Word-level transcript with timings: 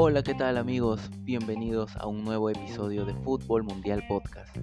Hola, 0.00 0.22
¿qué 0.22 0.32
tal 0.32 0.58
amigos? 0.58 1.10
Bienvenidos 1.22 1.96
a 1.96 2.06
un 2.06 2.22
nuevo 2.22 2.48
episodio 2.50 3.04
de 3.04 3.14
Fútbol 3.14 3.64
Mundial 3.64 4.04
Podcast. 4.06 4.56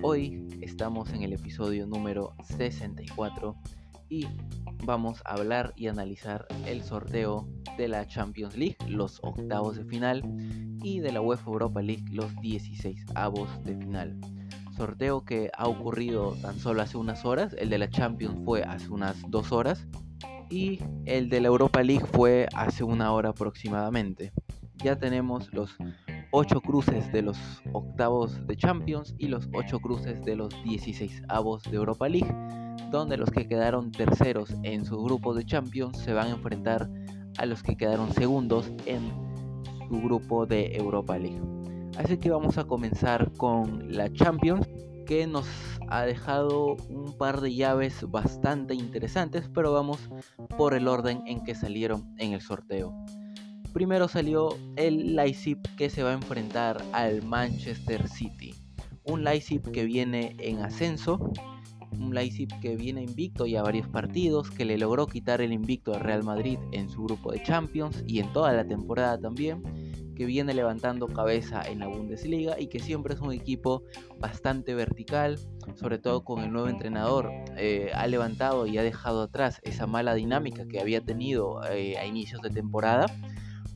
Hoy 0.00 0.48
estamos 0.62 1.12
en 1.12 1.22
el 1.22 1.34
episodio 1.34 1.86
número 1.86 2.34
64 2.44 3.56
y 4.08 4.26
vamos 4.86 5.20
a 5.26 5.34
hablar 5.34 5.74
y 5.76 5.88
analizar 5.88 6.46
el 6.64 6.82
sorteo 6.82 7.46
de 7.76 7.88
la 7.88 8.06
Champions 8.06 8.56
League, 8.56 8.78
los 8.88 9.20
octavos 9.22 9.76
de 9.76 9.84
final, 9.84 10.22
y 10.82 11.00
de 11.00 11.12
la 11.12 11.20
UEFA 11.20 11.50
Europa 11.50 11.82
League, 11.82 12.06
los 12.10 12.34
16 12.40 13.04
avos 13.14 13.50
de 13.66 13.76
final. 13.76 14.18
Sorteo 14.78 15.26
que 15.26 15.50
ha 15.58 15.68
ocurrido 15.68 16.36
tan 16.40 16.58
solo 16.58 16.80
hace 16.80 16.96
unas 16.96 17.26
horas, 17.26 17.54
el 17.58 17.68
de 17.68 17.76
la 17.76 17.90
Champions 17.90 18.42
fue 18.46 18.62
hace 18.62 18.88
unas 18.88 19.14
dos 19.28 19.52
horas 19.52 19.86
y 20.48 20.80
el 21.04 21.28
de 21.28 21.42
la 21.42 21.48
Europa 21.48 21.82
League 21.82 22.06
fue 22.14 22.48
hace 22.54 22.82
una 22.82 23.12
hora 23.12 23.28
aproximadamente. 23.28 24.32
Ya 24.82 24.96
tenemos 24.96 25.52
los 25.52 25.76
8 26.32 26.60
cruces 26.62 27.12
de 27.12 27.22
los 27.22 27.36
octavos 27.72 28.46
de 28.46 28.56
Champions 28.56 29.14
y 29.18 29.28
los 29.28 29.48
8 29.52 29.78
cruces 29.80 30.24
de 30.24 30.36
los 30.36 30.50
16 30.64 31.22
avos 31.28 31.62
de 31.64 31.76
Europa 31.76 32.08
League, 32.08 32.34
donde 32.90 33.16
los 33.16 33.30
que 33.30 33.46
quedaron 33.46 33.92
terceros 33.92 34.54
en 34.62 34.84
su 34.84 35.02
grupo 35.02 35.34
de 35.34 35.44
Champions 35.44 35.98
se 35.98 36.14
van 36.14 36.28
a 36.28 36.30
enfrentar 36.30 36.88
a 37.36 37.46
los 37.46 37.62
que 37.62 37.76
quedaron 37.76 38.12
segundos 38.14 38.72
en 38.86 39.00
su 39.88 40.00
grupo 40.00 40.46
de 40.46 40.76
Europa 40.76 41.18
League. 41.18 41.40
Así 41.98 42.16
que 42.16 42.30
vamos 42.30 42.56
a 42.56 42.64
comenzar 42.64 43.30
con 43.36 43.92
la 43.92 44.10
Champions 44.12 44.66
que 45.06 45.26
nos 45.26 45.46
ha 45.88 46.02
dejado 46.02 46.76
un 46.88 47.12
par 47.18 47.40
de 47.40 47.54
llaves 47.54 48.08
bastante 48.08 48.74
interesantes, 48.74 49.50
pero 49.52 49.72
vamos 49.72 49.98
por 50.56 50.72
el 50.72 50.88
orden 50.88 51.22
en 51.26 51.42
que 51.42 51.54
salieron 51.54 52.14
en 52.18 52.32
el 52.32 52.40
sorteo. 52.40 52.94
Primero 53.72 54.08
salió 54.08 54.56
el 54.76 55.14
Leipzig 55.14 55.58
que 55.76 55.90
se 55.90 56.02
va 56.02 56.10
a 56.10 56.14
enfrentar 56.14 56.82
al 56.92 57.22
Manchester 57.22 58.08
City. 58.08 58.54
Un 59.04 59.22
Leipzig 59.24 59.62
que 59.62 59.84
viene 59.84 60.34
en 60.38 60.58
ascenso, 60.58 61.32
un 61.92 62.14
Leipzig 62.14 62.48
que 62.60 62.76
viene 62.76 63.02
invicto 63.02 63.46
ya 63.46 63.62
varios 63.62 63.88
partidos, 63.88 64.50
que 64.50 64.64
le 64.64 64.76
logró 64.76 65.06
quitar 65.06 65.40
el 65.40 65.52
invicto 65.52 65.94
al 65.94 66.00
Real 66.00 66.24
Madrid 66.24 66.58
en 66.72 66.88
su 66.88 67.04
grupo 67.04 67.32
de 67.32 67.42
Champions 67.42 68.02
y 68.06 68.18
en 68.18 68.32
toda 68.32 68.52
la 68.52 68.66
temporada 68.66 69.18
también 69.18 69.62
que 70.20 70.26
viene 70.26 70.52
levantando 70.52 71.06
cabeza 71.06 71.62
en 71.62 71.78
la 71.78 71.86
Bundesliga 71.86 72.60
y 72.60 72.66
que 72.66 72.78
siempre 72.78 73.14
es 73.14 73.20
un 73.22 73.32
equipo 73.32 73.84
bastante 74.18 74.74
vertical, 74.74 75.38
sobre 75.76 75.96
todo 75.96 76.24
con 76.24 76.44
el 76.44 76.52
nuevo 76.52 76.68
entrenador. 76.68 77.30
Eh, 77.56 77.90
ha 77.94 78.06
levantado 78.06 78.66
y 78.66 78.76
ha 78.76 78.82
dejado 78.82 79.22
atrás 79.22 79.60
esa 79.62 79.86
mala 79.86 80.12
dinámica 80.12 80.68
que 80.68 80.78
había 80.78 81.00
tenido 81.00 81.62
eh, 81.70 81.96
a 81.96 82.04
inicios 82.04 82.42
de 82.42 82.50
temporada, 82.50 83.06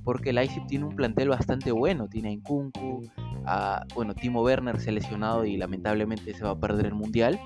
porque 0.05 0.33
Leipzig 0.33 0.67
tiene 0.67 0.85
un 0.85 0.95
plantel 0.95 1.31
bastante 1.31 1.73
bueno. 1.73 2.09
Tiene 2.09 2.31
a 2.31 2.37
Nkunku, 2.37 3.11
a, 3.47 3.85
bueno, 3.95 4.15
Timo 4.15 4.43
Werner 4.43 4.79
se 4.79 4.91
ha 4.91 4.93
lesionado 4.93 5.45
y 5.45 5.57
lamentablemente 5.57 6.35
se 6.35 6.45
va 6.45 6.51
a 6.51 6.59
perder 6.59 6.87
el 6.87 6.95
Mundial, 6.95 7.41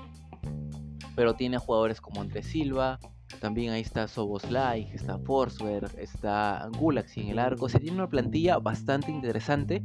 pero 1.15 1.33
tiene 1.33 1.57
a 1.57 1.59
jugadores 1.59 2.01
como 2.01 2.21
Andrés 2.21 2.45
Silva, 2.47 2.99
también 3.39 3.71
ahí 3.71 3.81
está 3.81 4.07
Soboslai, 4.07 4.89
está 4.93 5.17
Forsberg, 5.19 5.97
está 5.97 6.69
Gulaxi 6.77 7.21
en 7.21 7.29
el 7.29 7.39
arco. 7.39 7.69
Se 7.69 7.79
tiene 7.79 7.97
una 7.97 8.09
plantilla 8.09 8.57
bastante 8.57 9.11
interesante. 9.11 9.83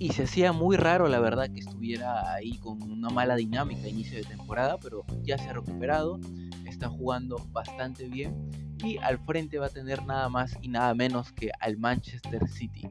Y 0.00 0.14
se 0.14 0.22
hacía 0.22 0.52
muy 0.52 0.78
raro, 0.78 1.08
la 1.08 1.20
verdad, 1.20 1.50
que 1.52 1.60
estuviera 1.60 2.32
ahí 2.32 2.56
con 2.56 2.82
una 2.82 3.10
mala 3.10 3.36
dinámica 3.36 3.82
a 3.82 3.88
inicio 3.88 4.16
de 4.16 4.24
temporada, 4.24 4.78
pero 4.78 5.04
ya 5.22 5.36
se 5.36 5.50
ha 5.50 5.52
recuperado, 5.52 6.18
está 6.66 6.88
jugando 6.88 7.36
bastante 7.52 8.08
bien 8.08 8.50
y 8.82 8.96
al 8.96 9.18
frente 9.18 9.58
va 9.58 9.66
a 9.66 9.68
tener 9.68 10.02
nada 10.06 10.30
más 10.30 10.56
y 10.62 10.68
nada 10.68 10.94
menos 10.94 11.32
que 11.32 11.50
al 11.60 11.76
Manchester 11.76 12.48
City. 12.48 12.88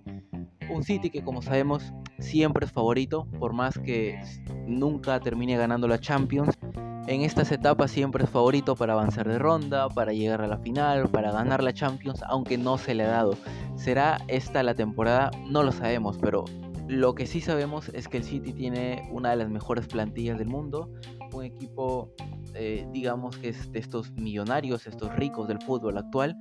Un 0.70 0.84
City 0.84 1.10
que 1.10 1.24
como 1.24 1.42
sabemos 1.42 1.92
siempre 2.19 2.68
es 2.68 2.72
favorito, 2.72 3.25
por 3.40 3.53
más 3.53 3.80
que 3.80 4.22
nunca 4.68 5.19
termine 5.19 5.58
ganando 5.58 5.88
la 5.88 6.00
Champions, 6.00 6.59
en 7.08 7.22
estas 7.22 7.52
etapas 7.52 7.90
siempre 7.90 8.25
es 8.25 8.30
favorito 8.30 8.75
para 8.75 8.94
avanzar 8.94 9.28
de 9.28 9.40
ronda, 9.40 9.90
para 9.90 10.14
llegar 10.14 10.44
a 10.44 10.48
la 10.48 10.59
final, 10.59 11.09
para 11.09 11.31
ganar 11.31 11.64
la 11.64 11.74
Champions, 11.74 12.22
aunque 12.28 12.56
no 12.59 12.78
se 12.78 12.94
le 12.94 13.06
ha 13.06 13.09
dado. 13.09 13.36
¿Será 13.78 14.19
esta 14.28 14.62
la 14.62 14.75
temporada? 14.75 15.31
No 15.48 15.64
lo 15.64 15.72
sabemos, 15.72 16.19
pero 16.19 16.46
lo 16.89 17.13
que 17.13 17.27
sí 17.27 17.39
sabemos 17.39 17.89
es 17.89 18.07
que 18.07 18.17
el 18.17 18.23
City 18.23 18.51
tiene 18.51 19.07
una 19.11 19.29
de 19.29 19.35
las 19.35 19.50
mejores 19.50 19.85
plantillas 19.85 20.39
del 20.39 20.47
mundo, 20.47 20.91
un 21.31 21.44
equipo, 21.44 22.11
eh, 22.55 22.88
digamos 22.91 23.38
que 23.38 23.50
es 23.50 23.72
de 23.72 23.77
estos 23.77 24.11
millonarios, 24.13 24.88
estos 24.88 25.16
ricos 25.16 25.47
del 25.47 25.61
fútbol 25.61 26.00
actual, 26.00 26.35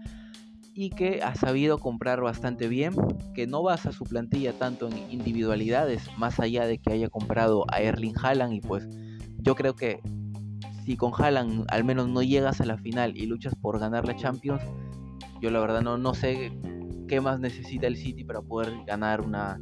y 0.73 0.89
que 0.89 1.21
ha 1.23 1.35
sabido 1.35 1.77
comprar 1.77 2.23
bastante 2.23 2.67
bien, 2.67 2.95
que 3.35 3.47
no 3.47 3.63
basa 3.63 3.93
su 3.93 4.05
plantilla 4.05 4.55
tanto 4.55 4.89
en 4.89 4.97
individualidades, 5.11 6.09
más 6.17 6.41
allá 6.41 6.67
de 6.67 6.79
que 6.79 6.95
haya 6.95 7.11
comprado 7.11 7.67
a 7.71 7.83
Erling 7.83 8.15
Haaland 8.17 8.55
y 8.55 8.61
pues 8.63 8.89
yo 9.41 9.55
creo 9.55 9.77
que 9.77 10.01
si 10.87 10.97
con 10.97 11.13
Haaland 11.15 11.67
al 11.69 11.85
menos 11.85 12.09
no 12.09 12.23
llegas 12.23 12.63
a 12.63 12.65
la 12.65 12.79
final 12.79 13.15
y 13.19 13.27
luchas 13.27 13.55
por 13.55 13.79
ganar 13.79 14.07
la 14.07 14.17
Champions, 14.17 14.63
yo 15.43 15.51
la 15.51 15.61
verdad 15.61 15.83
no, 15.83 15.99
no 15.99 16.15
sé 16.15 16.59
qué 17.07 17.21
más 17.21 17.39
necesita 17.39 17.87
el 17.87 17.97
City 17.97 18.25
para 18.25 18.41
poder 18.41 18.73
ganar 18.87 19.21
una, 19.21 19.61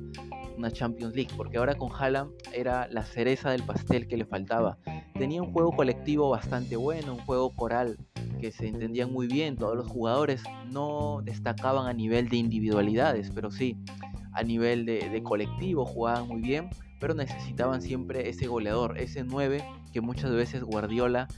una 0.57 0.71
Champions 0.71 1.15
League, 1.15 1.31
porque 1.37 1.59
ahora 1.59 1.75
con 1.77 1.91
Haaland 1.93 2.33
era 2.53 2.89
la 2.89 3.05
cereza 3.05 3.51
del 3.51 3.63
pastel 3.63 4.09
que 4.09 4.17
le 4.17 4.25
faltaba. 4.25 4.79
Tenía 5.15 5.43
un 5.43 5.53
juego 5.53 5.73
colectivo 5.73 6.31
bastante 6.31 6.77
bueno, 6.77 7.15
un 7.15 7.21
juego 7.21 7.55
coral 7.55 7.99
que 8.41 8.53
se 8.53 8.69
entendían 8.69 9.13
muy 9.13 9.27
bien, 9.27 9.57
todos 9.57 9.77
los 9.77 9.87
jugadores 9.87 10.43
no 10.71 11.21
destacaban 11.23 11.87
a 11.87 11.93
nivel 11.93 12.29
de 12.29 12.37
individualidades, 12.37 13.31
pero 13.35 13.51
sí 13.51 13.77
a 14.33 14.43
nivel 14.43 14.85
de, 14.85 15.09
de 15.09 15.23
colectivo 15.23 15.87
jugaban 15.87 16.29
muy 16.29 16.43
bien, 16.43 16.69
pero 17.01 17.15
necesitaban 17.15 17.81
siempre 17.81 18.29
ese 18.29 18.47
goleador, 18.47 18.99
ese 18.99 19.25
9 19.25 19.65
que 19.93 20.01
muchas 20.01 20.31
veces 20.31 20.63
Guardiola 20.63 21.29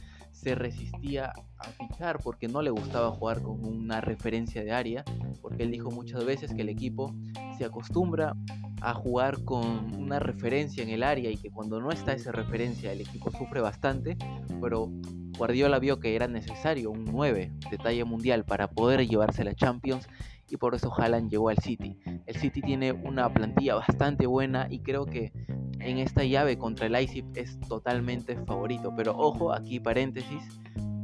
se 0.41 0.54
resistía 0.54 1.32
a 1.59 1.65
fichar 1.65 2.19
porque 2.22 2.47
no 2.47 2.62
le 2.62 2.71
gustaba 2.71 3.10
jugar 3.10 3.43
con 3.43 3.65
una 3.65 4.00
referencia 4.00 4.62
de 4.62 4.71
área, 4.71 5.04
porque 5.43 5.65
él 5.65 5.72
dijo 5.72 5.91
muchas 5.91 6.25
veces 6.25 6.54
que 6.54 6.62
el 6.62 6.69
equipo 6.69 7.12
se 7.56 7.65
acostumbra 7.65 8.37
a 8.81 8.94
jugar 8.94 9.43
con 9.44 9.93
una 9.97 10.21
referencia 10.21 10.84
en 10.84 10.91
el 10.91 11.03
área 11.03 11.31
y 11.31 11.37
que 11.37 11.50
cuando 11.50 11.81
no 11.81 11.91
está 11.91 12.12
esa 12.12 12.31
referencia 12.31 12.93
el 12.93 13.00
equipo 13.00 13.32
sufre 13.32 13.60
bastante, 13.60 14.16
pero 14.60 14.88
Guardiola 15.37 15.81
vio 15.81 15.98
que 15.98 16.15
era 16.15 16.28
necesario 16.28 16.93
un 16.93 17.04
9 17.04 17.53
de 17.71 17.78
talla 17.78 18.04
mundial 18.04 18.44
para 18.44 18.71
poder 18.71 19.09
llevarse 19.09 19.43
la 19.43 19.54
Champions 19.54 20.09
y 20.50 20.56
por 20.56 20.75
eso 20.75 20.92
Haaland 20.97 21.31
llegó 21.31 21.48
al 21.48 21.59
City. 21.59 21.98
El 22.26 22.36
City 22.36 22.60
tiene 22.62 22.92
una 22.92 23.32
plantilla 23.32 23.75
bastante 23.76 24.26
buena 24.26 24.66
y 24.70 24.81
creo 24.81 25.06
que 25.06 25.32
en 25.81 25.98
esta 25.98 26.25
llave 26.25 26.59
contra 26.59 26.86
el 26.86 26.92
Leipzig 26.92 27.25
es 27.34 27.59
totalmente 27.60 28.36
favorito. 28.44 28.92
Pero 28.97 29.16
ojo, 29.16 29.53
aquí 29.53 29.81
paréntesis 29.81 30.42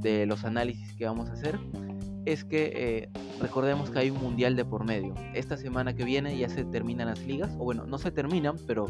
de 0.00 0.26
los 0.26 0.44
análisis 0.44 0.94
que 0.94 1.06
vamos 1.06 1.28
a 1.28 1.32
hacer. 1.32 1.58
Es 2.24 2.44
que 2.44 2.72
eh, 2.74 3.08
recordemos 3.40 3.90
que 3.90 3.98
hay 3.98 4.10
un 4.10 4.18
mundial 4.18 4.56
de 4.56 4.64
por 4.64 4.84
medio. 4.84 5.14
Esta 5.34 5.56
semana 5.56 5.94
que 5.94 6.04
viene 6.04 6.36
ya 6.38 6.48
se 6.48 6.64
terminan 6.64 7.08
las 7.08 7.20
ligas, 7.20 7.54
o 7.58 7.64
bueno, 7.64 7.84
no 7.84 7.98
se 7.98 8.10
terminan, 8.10 8.56
pero 8.66 8.86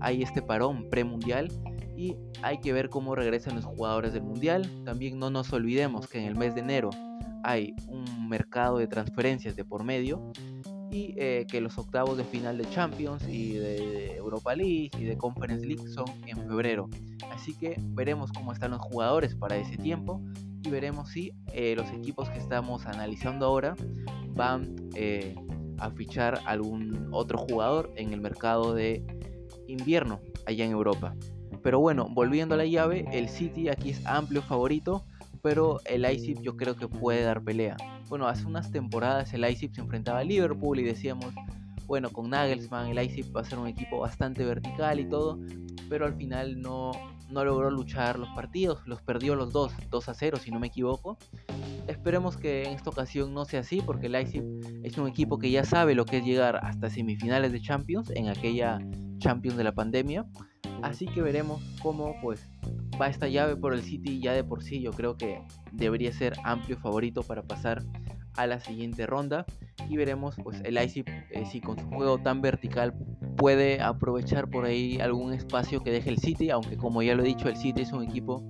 hay 0.00 0.22
este 0.22 0.40
parón 0.40 0.88
premundial 0.88 1.50
y 1.96 2.16
hay 2.42 2.58
que 2.58 2.72
ver 2.72 2.90
cómo 2.90 3.16
regresan 3.16 3.56
los 3.56 3.64
jugadores 3.64 4.12
del 4.12 4.22
mundial. 4.22 4.70
También 4.84 5.18
no 5.18 5.30
nos 5.30 5.52
olvidemos 5.52 6.06
que 6.06 6.20
en 6.20 6.26
el 6.26 6.36
mes 6.36 6.54
de 6.54 6.60
enero 6.60 6.90
hay 7.46 7.76
un 7.86 8.28
mercado 8.28 8.78
de 8.78 8.88
transferencias 8.88 9.54
de 9.54 9.64
por 9.64 9.84
medio 9.84 10.32
y 10.90 11.14
eh, 11.16 11.46
que 11.48 11.60
los 11.60 11.78
octavos 11.78 12.16
de 12.16 12.24
final 12.24 12.58
de 12.58 12.68
Champions 12.70 13.22
y 13.28 13.52
de 13.52 14.16
Europa 14.16 14.56
League 14.56 14.90
y 14.98 15.04
de 15.04 15.16
Conference 15.16 15.64
League 15.64 15.86
son 15.88 16.06
en 16.26 16.38
febrero. 16.38 16.88
Así 17.30 17.54
que 17.54 17.76
veremos 17.78 18.32
cómo 18.32 18.52
están 18.52 18.72
los 18.72 18.80
jugadores 18.80 19.36
para 19.36 19.56
ese 19.56 19.76
tiempo 19.76 20.20
y 20.64 20.70
veremos 20.70 21.10
si 21.10 21.32
eh, 21.52 21.74
los 21.76 21.88
equipos 21.92 22.28
que 22.30 22.38
estamos 22.38 22.84
analizando 22.86 23.46
ahora 23.46 23.76
van 24.30 24.74
eh, 24.94 25.36
a 25.78 25.90
fichar 25.90 26.40
algún 26.46 27.08
otro 27.12 27.38
jugador 27.38 27.92
en 27.94 28.12
el 28.12 28.20
mercado 28.20 28.74
de 28.74 29.04
invierno 29.68 30.20
allá 30.46 30.64
en 30.64 30.72
Europa. 30.72 31.14
Pero 31.62 31.78
bueno, 31.78 32.08
volviendo 32.10 32.56
a 32.56 32.58
la 32.58 32.66
llave, 32.66 33.04
el 33.12 33.28
City 33.28 33.68
aquí 33.68 33.90
es 33.90 34.04
amplio 34.04 34.42
favorito, 34.42 35.04
pero 35.46 35.80
el 35.84 36.02
Leipzig 36.02 36.40
yo 36.40 36.56
creo 36.56 36.74
que 36.74 36.88
puede 36.88 37.22
dar 37.22 37.40
pelea 37.40 37.76
bueno, 38.08 38.26
hace 38.26 38.46
unas 38.46 38.70
temporadas 38.70 39.32
el 39.32 39.42
Leipzig 39.42 39.74
se 39.74 39.80
enfrentaba 39.80 40.20
a 40.20 40.24
Liverpool 40.24 40.78
y 40.78 40.84
decíamos, 40.84 41.34
bueno, 41.86 42.10
con 42.10 42.30
Nagelsmann 42.30 42.88
el 42.88 42.96
Leipzig 42.96 43.24
va 43.34 43.40
a 43.40 43.44
ser 43.44 43.58
un 43.58 43.66
equipo 43.66 43.98
bastante 43.98 44.44
vertical 44.44 45.00
y 45.00 45.08
todo, 45.08 45.38
pero 45.88 46.06
al 46.06 46.14
final 46.14 46.60
no, 46.60 46.92
no 47.30 47.44
logró 47.44 47.70
luchar 47.70 48.18
los 48.18 48.28
partidos, 48.30 48.86
los 48.86 49.02
perdió 49.02 49.34
los 49.34 49.52
dos, 49.52 49.72
2 49.90 50.08
a 50.08 50.14
0 50.14 50.38
si 50.40 50.50
no 50.50 50.60
me 50.60 50.68
equivoco. 50.68 51.18
Esperemos 51.86 52.36
que 52.36 52.64
en 52.64 52.72
esta 52.72 52.90
ocasión 52.90 53.32
no 53.32 53.44
sea 53.44 53.60
así, 53.60 53.80
porque 53.80 54.06
el 54.06 54.12
Leipzig 54.12 54.42
es 54.82 54.98
un 54.98 55.06
equipo 55.06 55.38
que 55.38 55.50
ya 55.50 55.64
sabe 55.64 55.94
lo 55.94 56.04
que 56.04 56.18
es 56.18 56.24
llegar 56.24 56.56
hasta 56.64 56.90
semifinales 56.90 57.52
de 57.52 57.60
Champions, 57.60 58.10
en 58.10 58.28
aquella 58.28 58.78
Champions 59.18 59.56
de 59.56 59.64
la 59.64 59.72
pandemia. 59.72 60.26
Así 60.82 61.06
que 61.06 61.22
veremos 61.22 61.62
cómo 61.82 62.14
pues 62.22 62.46
va 63.00 63.08
esta 63.08 63.28
llave 63.28 63.56
por 63.56 63.74
el 63.74 63.82
City. 63.82 64.20
Ya 64.20 64.32
de 64.32 64.44
por 64.44 64.62
sí 64.62 64.80
yo 64.80 64.92
creo 64.92 65.16
que 65.16 65.42
debería 65.72 66.12
ser 66.12 66.34
amplio 66.44 66.76
favorito 66.78 67.22
para 67.22 67.42
pasar 67.42 67.82
a 68.36 68.46
la 68.46 68.60
siguiente 68.60 69.06
ronda. 69.06 69.46
Y 69.88 69.96
veremos 69.96 70.36
pues 70.42 70.60
el 70.64 70.74
Leipzig 70.74 71.04
eh, 71.30 71.44
si 71.46 71.60
con 71.60 71.78
su 71.78 71.86
juego 71.86 72.18
tan 72.18 72.40
vertical 72.40 72.94
puede 73.36 73.80
aprovechar 73.80 74.48
por 74.48 74.64
ahí 74.64 74.98
algún 75.00 75.32
espacio 75.32 75.82
que 75.82 75.90
deje 75.90 76.10
el 76.10 76.18
City, 76.18 76.50
aunque 76.50 76.76
como 76.76 77.02
ya 77.02 77.14
lo 77.14 77.22
he 77.22 77.26
dicho 77.26 77.48
el 77.48 77.56
City 77.56 77.82
es 77.82 77.92
un 77.92 78.02
equipo 78.02 78.42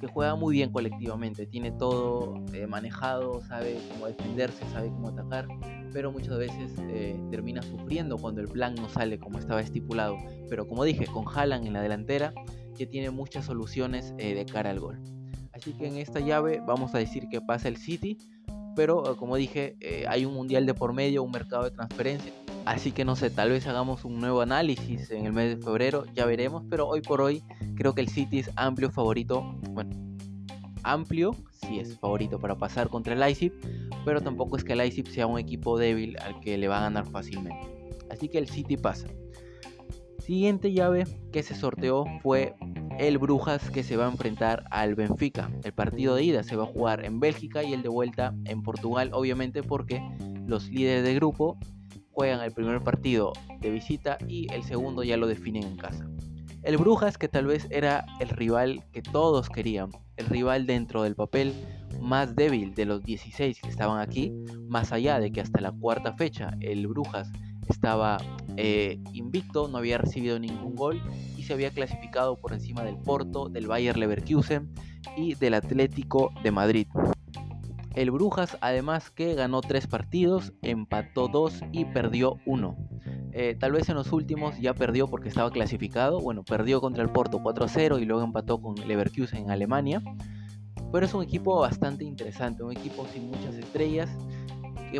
que 0.00 0.06
juega 0.06 0.34
muy 0.36 0.54
bien 0.54 0.70
colectivamente, 0.70 1.46
tiene 1.46 1.72
todo 1.72 2.34
eh, 2.52 2.66
manejado, 2.66 3.40
sabe 3.42 3.78
cómo 3.92 4.06
defenderse, 4.06 4.64
sabe 4.72 4.88
cómo 4.88 5.08
atacar, 5.08 5.48
pero 5.96 6.12
muchas 6.12 6.36
veces 6.36 6.72
eh, 6.90 7.18
termina 7.30 7.62
sufriendo 7.62 8.18
cuando 8.18 8.42
el 8.42 8.48
plan 8.48 8.74
no 8.74 8.86
sale 8.86 9.18
como 9.18 9.38
estaba 9.38 9.62
estipulado. 9.62 10.18
Pero 10.46 10.68
como 10.68 10.84
dije, 10.84 11.06
con 11.06 11.24
Haaland 11.26 11.66
en 11.66 11.72
la 11.72 11.80
delantera, 11.80 12.34
que 12.76 12.84
tiene 12.84 13.08
muchas 13.08 13.46
soluciones 13.46 14.12
eh, 14.18 14.34
de 14.34 14.44
cara 14.44 14.68
al 14.68 14.78
gol. 14.78 15.00
Así 15.54 15.72
que 15.72 15.86
en 15.86 15.96
esta 15.96 16.20
llave 16.20 16.60
vamos 16.66 16.94
a 16.94 16.98
decir 16.98 17.30
que 17.30 17.40
pasa 17.40 17.68
el 17.68 17.78
City, 17.78 18.18
pero 18.76 19.16
como 19.16 19.36
dije, 19.36 19.74
hay 20.06 20.26
un 20.26 20.34
mundial 20.34 20.66
de 20.66 20.74
por 20.74 20.92
medio, 20.92 21.22
un 21.22 21.30
mercado 21.30 21.64
de 21.64 21.70
transferencia. 21.70 22.30
Así 22.66 22.92
que 22.92 23.06
no 23.06 23.16
sé, 23.16 23.30
tal 23.30 23.48
vez 23.48 23.66
hagamos 23.66 24.04
un 24.04 24.20
nuevo 24.20 24.42
análisis 24.42 25.10
en 25.10 25.24
el 25.24 25.32
mes 25.32 25.56
de 25.56 25.64
febrero, 25.64 26.04
ya 26.14 26.26
veremos, 26.26 26.62
pero 26.68 26.86
hoy 26.86 27.00
por 27.00 27.22
hoy 27.22 27.42
creo 27.74 27.94
que 27.94 28.02
el 28.02 28.10
City 28.10 28.40
es 28.40 28.50
amplio 28.56 28.90
favorito, 28.90 29.58
bueno, 29.70 29.96
amplio, 30.82 31.34
si 31.56 31.80
es 31.80 31.98
favorito 31.98 32.38
para 32.38 32.56
pasar 32.56 32.88
contra 32.88 33.14
el 33.14 33.20
Leipzig, 33.20 33.52
pero 34.04 34.20
tampoco 34.20 34.56
es 34.56 34.64
que 34.64 34.72
el 34.72 34.78
Leipzig 34.78 35.06
sea 35.08 35.26
un 35.26 35.38
equipo 35.38 35.78
débil 35.78 36.16
al 36.20 36.40
que 36.40 36.56
le 36.58 36.68
va 36.68 36.78
a 36.78 36.82
ganar 36.82 37.06
fácilmente. 37.06 37.66
Así 38.10 38.28
que 38.28 38.38
el 38.38 38.48
City 38.48 38.76
pasa. 38.76 39.08
Siguiente 40.18 40.72
llave 40.72 41.04
que 41.32 41.42
se 41.42 41.54
sorteó 41.54 42.04
fue 42.22 42.54
el 42.98 43.18
Brujas 43.18 43.70
que 43.70 43.82
se 43.82 43.96
va 43.96 44.06
a 44.06 44.10
enfrentar 44.10 44.64
al 44.70 44.94
Benfica. 44.94 45.50
El 45.62 45.72
partido 45.72 46.14
de 46.14 46.24
ida 46.24 46.42
se 46.42 46.56
va 46.56 46.64
a 46.64 46.66
jugar 46.66 47.04
en 47.04 47.20
Bélgica 47.20 47.62
y 47.62 47.72
el 47.72 47.82
de 47.82 47.88
vuelta 47.88 48.34
en 48.44 48.62
Portugal, 48.62 49.10
obviamente 49.12 49.62
porque 49.62 50.02
los 50.46 50.68
líderes 50.68 51.04
de 51.04 51.14
grupo 51.14 51.58
juegan 52.10 52.40
el 52.40 52.52
primer 52.52 52.82
partido 52.82 53.32
de 53.60 53.70
visita 53.70 54.18
y 54.26 54.52
el 54.52 54.62
segundo 54.64 55.04
ya 55.04 55.16
lo 55.16 55.26
definen 55.26 55.64
en 55.64 55.76
casa. 55.76 56.08
El 56.66 56.78
Brujas 56.78 57.16
que 57.16 57.28
tal 57.28 57.46
vez 57.46 57.68
era 57.70 58.04
el 58.18 58.28
rival 58.28 58.82
que 58.92 59.00
todos 59.00 59.48
querían, 59.48 59.90
el 60.16 60.26
rival 60.26 60.66
dentro 60.66 61.04
del 61.04 61.14
papel 61.14 61.54
más 62.00 62.34
débil 62.34 62.74
de 62.74 62.86
los 62.86 63.04
16 63.04 63.60
que 63.60 63.68
estaban 63.68 64.00
aquí, 64.00 64.32
más 64.68 64.90
allá 64.90 65.20
de 65.20 65.30
que 65.30 65.40
hasta 65.40 65.60
la 65.60 65.70
cuarta 65.70 66.14
fecha 66.14 66.56
el 66.60 66.88
Brujas 66.88 67.30
estaba 67.68 68.18
eh, 68.56 68.98
invicto, 69.12 69.68
no 69.68 69.78
había 69.78 69.98
recibido 69.98 70.40
ningún 70.40 70.74
gol 70.74 71.00
y 71.36 71.44
se 71.44 71.52
había 71.52 71.70
clasificado 71.70 72.34
por 72.34 72.52
encima 72.52 72.82
del 72.82 72.96
Porto, 72.98 73.48
del 73.48 73.68
Bayer 73.68 73.96
Leverkusen 73.96 74.68
y 75.16 75.36
del 75.36 75.54
Atlético 75.54 76.32
de 76.42 76.50
Madrid. 76.50 76.88
El 77.94 78.10
Brujas 78.10 78.58
además 78.60 79.12
que 79.12 79.34
ganó 79.34 79.60
tres 79.60 79.86
partidos, 79.86 80.52
empató 80.62 81.28
dos 81.28 81.60
y 81.70 81.84
perdió 81.84 82.40
uno. 82.44 82.76
Eh, 83.38 83.54
tal 83.54 83.72
vez 83.72 83.86
en 83.90 83.96
los 83.96 84.14
últimos 84.14 84.58
ya 84.58 84.72
perdió 84.72 85.08
porque 85.08 85.28
estaba 85.28 85.50
clasificado. 85.50 86.20
Bueno, 86.20 86.42
perdió 86.42 86.80
contra 86.80 87.02
el 87.02 87.10
Porto 87.10 87.38
4-0 87.38 88.00
y 88.00 88.06
luego 88.06 88.24
empató 88.24 88.62
con 88.62 88.76
Leverkusen 88.76 89.44
en 89.44 89.50
Alemania. 89.50 90.02
Pero 90.90 91.04
es 91.04 91.12
un 91.12 91.22
equipo 91.22 91.60
bastante 91.60 92.02
interesante, 92.02 92.62
un 92.62 92.72
equipo 92.72 93.06
sin 93.12 93.26
muchas 93.28 93.54
estrellas, 93.56 94.08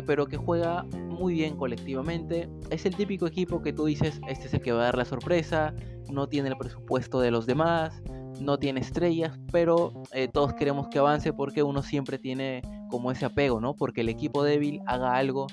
pero 0.05 0.27
que 0.27 0.37
juega 0.37 0.83
muy 1.09 1.33
bien 1.33 1.57
colectivamente. 1.57 2.47
Es 2.69 2.85
el 2.85 2.95
típico 2.95 3.25
equipo 3.25 3.63
que 3.63 3.73
tú 3.73 3.85
dices, 3.85 4.21
este 4.27 4.45
es 4.45 4.53
el 4.53 4.61
que 4.61 4.71
va 4.71 4.81
a 4.81 4.85
dar 4.85 4.97
la 4.99 5.05
sorpresa, 5.05 5.73
no 6.11 6.27
tiene 6.27 6.49
el 6.49 6.57
presupuesto 6.57 7.19
de 7.19 7.31
los 7.31 7.47
demás, 7.47 8.03
no 8.39 8.59
tiene 8.59 8.81
estrellas, 8.81 9.39
pero 9.51 10.03
eh, 10.13 10.27
todos 10.27 10.53
queremos 10.53 10.89
que 10.89 10.99
avance 10.99 11.33
porque 11.33 11.63
uno 11.63 11.81
siempre 11.81 12.19
tiene 12.19 12.61
como 12.91 13.11
ese 13.11 13.25
apego, 13.25 13.59
¿no? 13.59 13.73
Porque 13.73 14.01
el 14.01 14.09
equipo 14.09 14.43
débil 14.43 14.81
haga 14.85 15.15
algo 15.15 15.47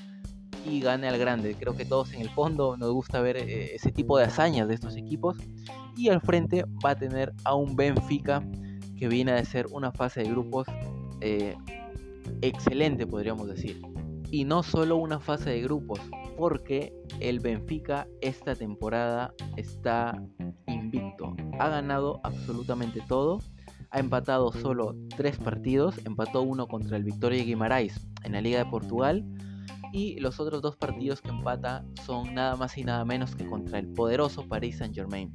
y 0.64 0.80
gane 0.80 1.08
al 1.08 1.18
grande. 1.18 1.54
Creo 1.58 1.76
que 1.76 1.84
todos 1.84 2.12
en 2.12 2.20
el 2.20 2.30
fondo 2.30 2.76
nos 2.76 2.92
gusta 2.92 3.20
ver 3.20 3.36
eh, 3.36 3.74
ese 3.74 3.92
tipo 3.92 4.18
de 4.18 4.24
hazañas 4.24 4.68
de 4.68 4.74
estos 4.74 4.96
equipos. 4.96 5.36
Y 5.96 6.08
al 6.08 6.20
frente 6.20 6.64
va 6.84 6.90
a 6.90 6.96
tener 6.96 7.32
a 7.44 7.54
un 7.54 7.76
Benfica 7.76 8.42
que 8.96 9.08
viene 9.08 9.32
a 9.32 9.44
ser 9.44 9.66
una 9.70 9.92
fase 9.92 10.22
de 10.22 10.30
grupos 10.30 10.66
eh, 11.20 11.56
excelente, 12.42 13.06
podríamos 13.06 13.48
decir. 13.48 13.80
Y 14.30 14.44
no 14.44 14.62
solo 14.62 14.96
una 14.96 15.20
fase 15.20 15.50
de 15.50 15.62
grupos, 15.62 16.00
porque 16.36 16.92
el 17.20 17.40
Benfica 17.40 18.08
esta 18.20 18.54
temporada 18.54 19.32
está 19.56 20.20
invicto. 20.66 21.36
Ha 21.58 21.68
ganado 21.68 22.20
absolutamente 22.24 23.00
todo. 23.08 23.40
Ha 23.90 24.00
empatado 24.00 24.52
solo 24.52 24.96
tres 25.16 25.36
partidos. 25.38 25.98
Empató 26.04 26.42
uno 26.42 26.66
contra 26.66 26.96
el 26.96 27.04
Victoria 27.04 27.44
Guimarães 27.44 28.08
en 28.24 28.32
la 28.32 28.40
Liga 28.40 28.58
de 28.58 28.66
Portugal. 28.66 29.24
Y 29.94 30.18
los 30.18 30.40
otros 30.40 30.60
dos 30.60 30.76
partidos 30.76 31.20
que 31.20 31.28
empata 31.28 31.84
son 32.04 32.34
nada 32.34 32.56
más 32.56 32.76
y 32.76 32.82
nada 32.82 33.04
menos 33.04 33.36
que 33.36 33.46
contra 33.46 33.78
el 33.78 33.86
poderoso 33.86 34.48
Paris 34.48 34.78
Saint 34.78 34.92
Germain. 34.92 35.32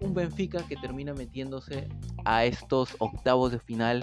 Un 0.00 0.14
Benfica 0.14 0.66
que 0.66 0.76
termina 0.76 1.12
metiéndose 1.12 1.86
a 2.24 2.46
estos 2.46 2.96
octavos 2.98 3.52
de 3.52 3.58
final 3.58 4.02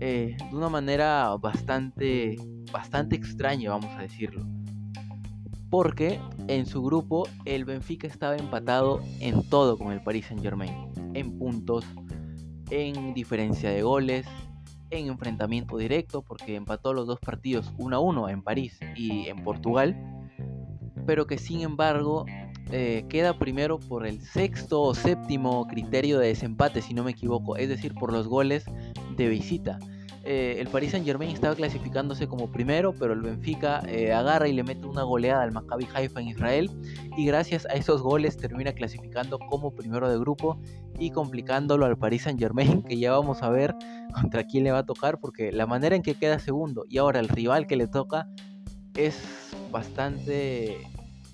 eh, 0.00 0.36
de 0.50 0.56
una 0.56 0.68
manera 0.68 1.36
bastante, 1.40 2.34
bastante 2.72 3.14
extraña, 3.14 3.70
vamos 3.70 3.94
a 3.96 4.02
decirlo 4.02 4.44
porque 5.70 6.20
en 6.48 6.66
su 6.66 6.82
grupo 6.82 7.26
el 7.46 7.64
Benfica 7.64 8.06
estaba 8.06 8.36
empatado 8.36 9.00
en 9.20 9.42
todo 9.48 9.78
con 9.78 9.90
el 9.90 10.02
Paris 10.02 10.26
Saint 10.26 10.42
Germain, 10.42 10.90
en 11.14 11.38
puntos, 11.38 11.86
en 12.68 13.14
diferencia 13.14 13.70
de 13.70 13.82
goles, 13.82 14.26
en 14.92 15.08
enfrentamiento 15.08 15.76
directo, 15.76 16.22
porque 16.22 16.54
empató 16.54 16.92
los 16.92 17.06
dos 17.06 17.18
partidos 17.18 17.72
1 17.78 17.96
a 17.96 18.00
1 18.00 18.28
en 18.28 18.42
París 18.42 18.78
y 18.94 19.28
en 19.28 19.42
Portugal, 19.42 19.96
pero 21.06 21.26
que 21.26 21.38
sin 21.38 21.62
embargo 21.62 22.26
eh, 22.70 23.04
queda 23.08 23.38
primero 23.38 23.78
por 23.80 24.06
el 24.06 24.20
sexto 24.20 24.82
o 24.82 24.94
séptimo 24.94 25.66
criterio 25.66 26.18
de 26.18 26.28
desempate, 26.28 26.82
si 26.82 26.94
no 26.94 27.04
me 27.04 27.12
equivoco, 27.12 27.56
es 27.56 27.68
decir, 27.68 27.94
por 27.94 28.12
los 28.12 28.28
goles 28.28 28.64
de 29.16 29.28
visita. 29.28 29.78
Eh, 30.24 30.56
el 30.60 30.68
Paris 30.68 30.92
Saint 30.92 31.04
Germain 31.04 31.30
estaba 31.30 31.54
clasificándose 31.56 32.28
como 32.28 32.50
primero, 32.50 32.92
pero 32.92 33.12
el 33.12 33.22
Benfica 33.22 33.82
eh, 33.88 34.12
agarra 34.12 34.46
y 34.46 34.52
le 34.52 34.62
mete 34.62 34.86
una 34.86 35.02
goleada 35.02 35.42
al 35.42 35.52
Maccabi 35.52 35.88
Haifa 35.92 36.20
en 36.20 36.28
Israel 36.28 36.70
y 37.16 37.26
gracias 37.26 37.66
a 37.66 37.72
esos 37.72 38.02
goles 38.02 38.36
termina 38.36 38.72
clasificando 38.72 39.40
como 39.40 39.74
primero 39.74 40.08
de 40.08 40.18
grupo 40.18 40.60
y 40.98 41.10
complicándolo 41.10 41.86
al 41.86 41.98
Paris 41.98 42.22
Saint 42.22 42.38
Germain, 42.38 42.82
que 42.82 42.98
ya 42.98 43.10
vamos 43.10 43.42
a 43.42 43.50
ver 43.50 43.74
contra 44.14 44.44
quién 44.44 44.62
le 44.62 44.70
va 44.70 44.78
a 44.78 44.86
tocar, 44.86 45.18
porque 45.18 45.50
la 45.50 45.66
manera 45.66 45.96
en 45.96 46.02
que 46.02 46.14
queda 46.14 46.38
segundo 46.38 46.84
y 46.88 46.98
ahora 46.98 47.18
el 47.18 47.28
rival 47.28 47.66
que 47.66 47.76
le 47.76 47.88
toca 47.88 48.28
es 48.94 49.20
bastante, 49.72 50.78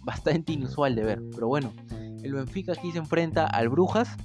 bastante 0.03 0.53
inusual 0.53 0.95
de 0.95 1.05
ver. 1.05 1.23
Pero 1.35 1.49
bueno, 1.49 1.75
el 2.23 2.33
Benfica 2.33 2.73
aquí 2.73 2.91
se 2.93 2.99
enfrenta 2.99 3.47
al 3.47 3.69
Brujas. 3.69 4.17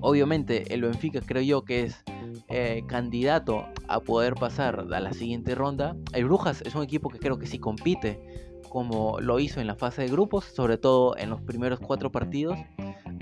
Obviamente 0.00 0.74
el 0.74 0.82
Benfica 0.82 1.20
creo 1.20 1.42
yo 1.42 1.64
que 1.64 1.82
es 1.82 2.02
eh, 2.48 2.82
candidato 2.86 3.66
a 3.88 4.00
poder 4.00 4.34
pasar 4.34 4.86
a 4.92 5.00
la 5.00 5.12
siguiente 5.12 5.54
ronda. 5.54 5.96
El 6.12 6.26
Brujas 6.26 6.62
es 6.62 6.74
un 6.74 6.82
equipo 6.82 7.08
que 7.08 7.18
creo 7.18 7.38
que 7.38 7.46
sí 7.46 7.58
compite 7.58 8.20
como 8.68 9.20
lo 9.20 9.38
hizo 9.38 9.60
en 9.60 9.66
la 9.66 9.74
fase 9.74 10.02
de 10.02 10.08
grupos, 10.08 10.44
sobre 10.44 10.78
todo 10.78 11.16
en 11.18 11.28
los 11.30 11.42
primeros 11.42 11.78
cuatro 11.78 12.10
partidos. 12.10 12.58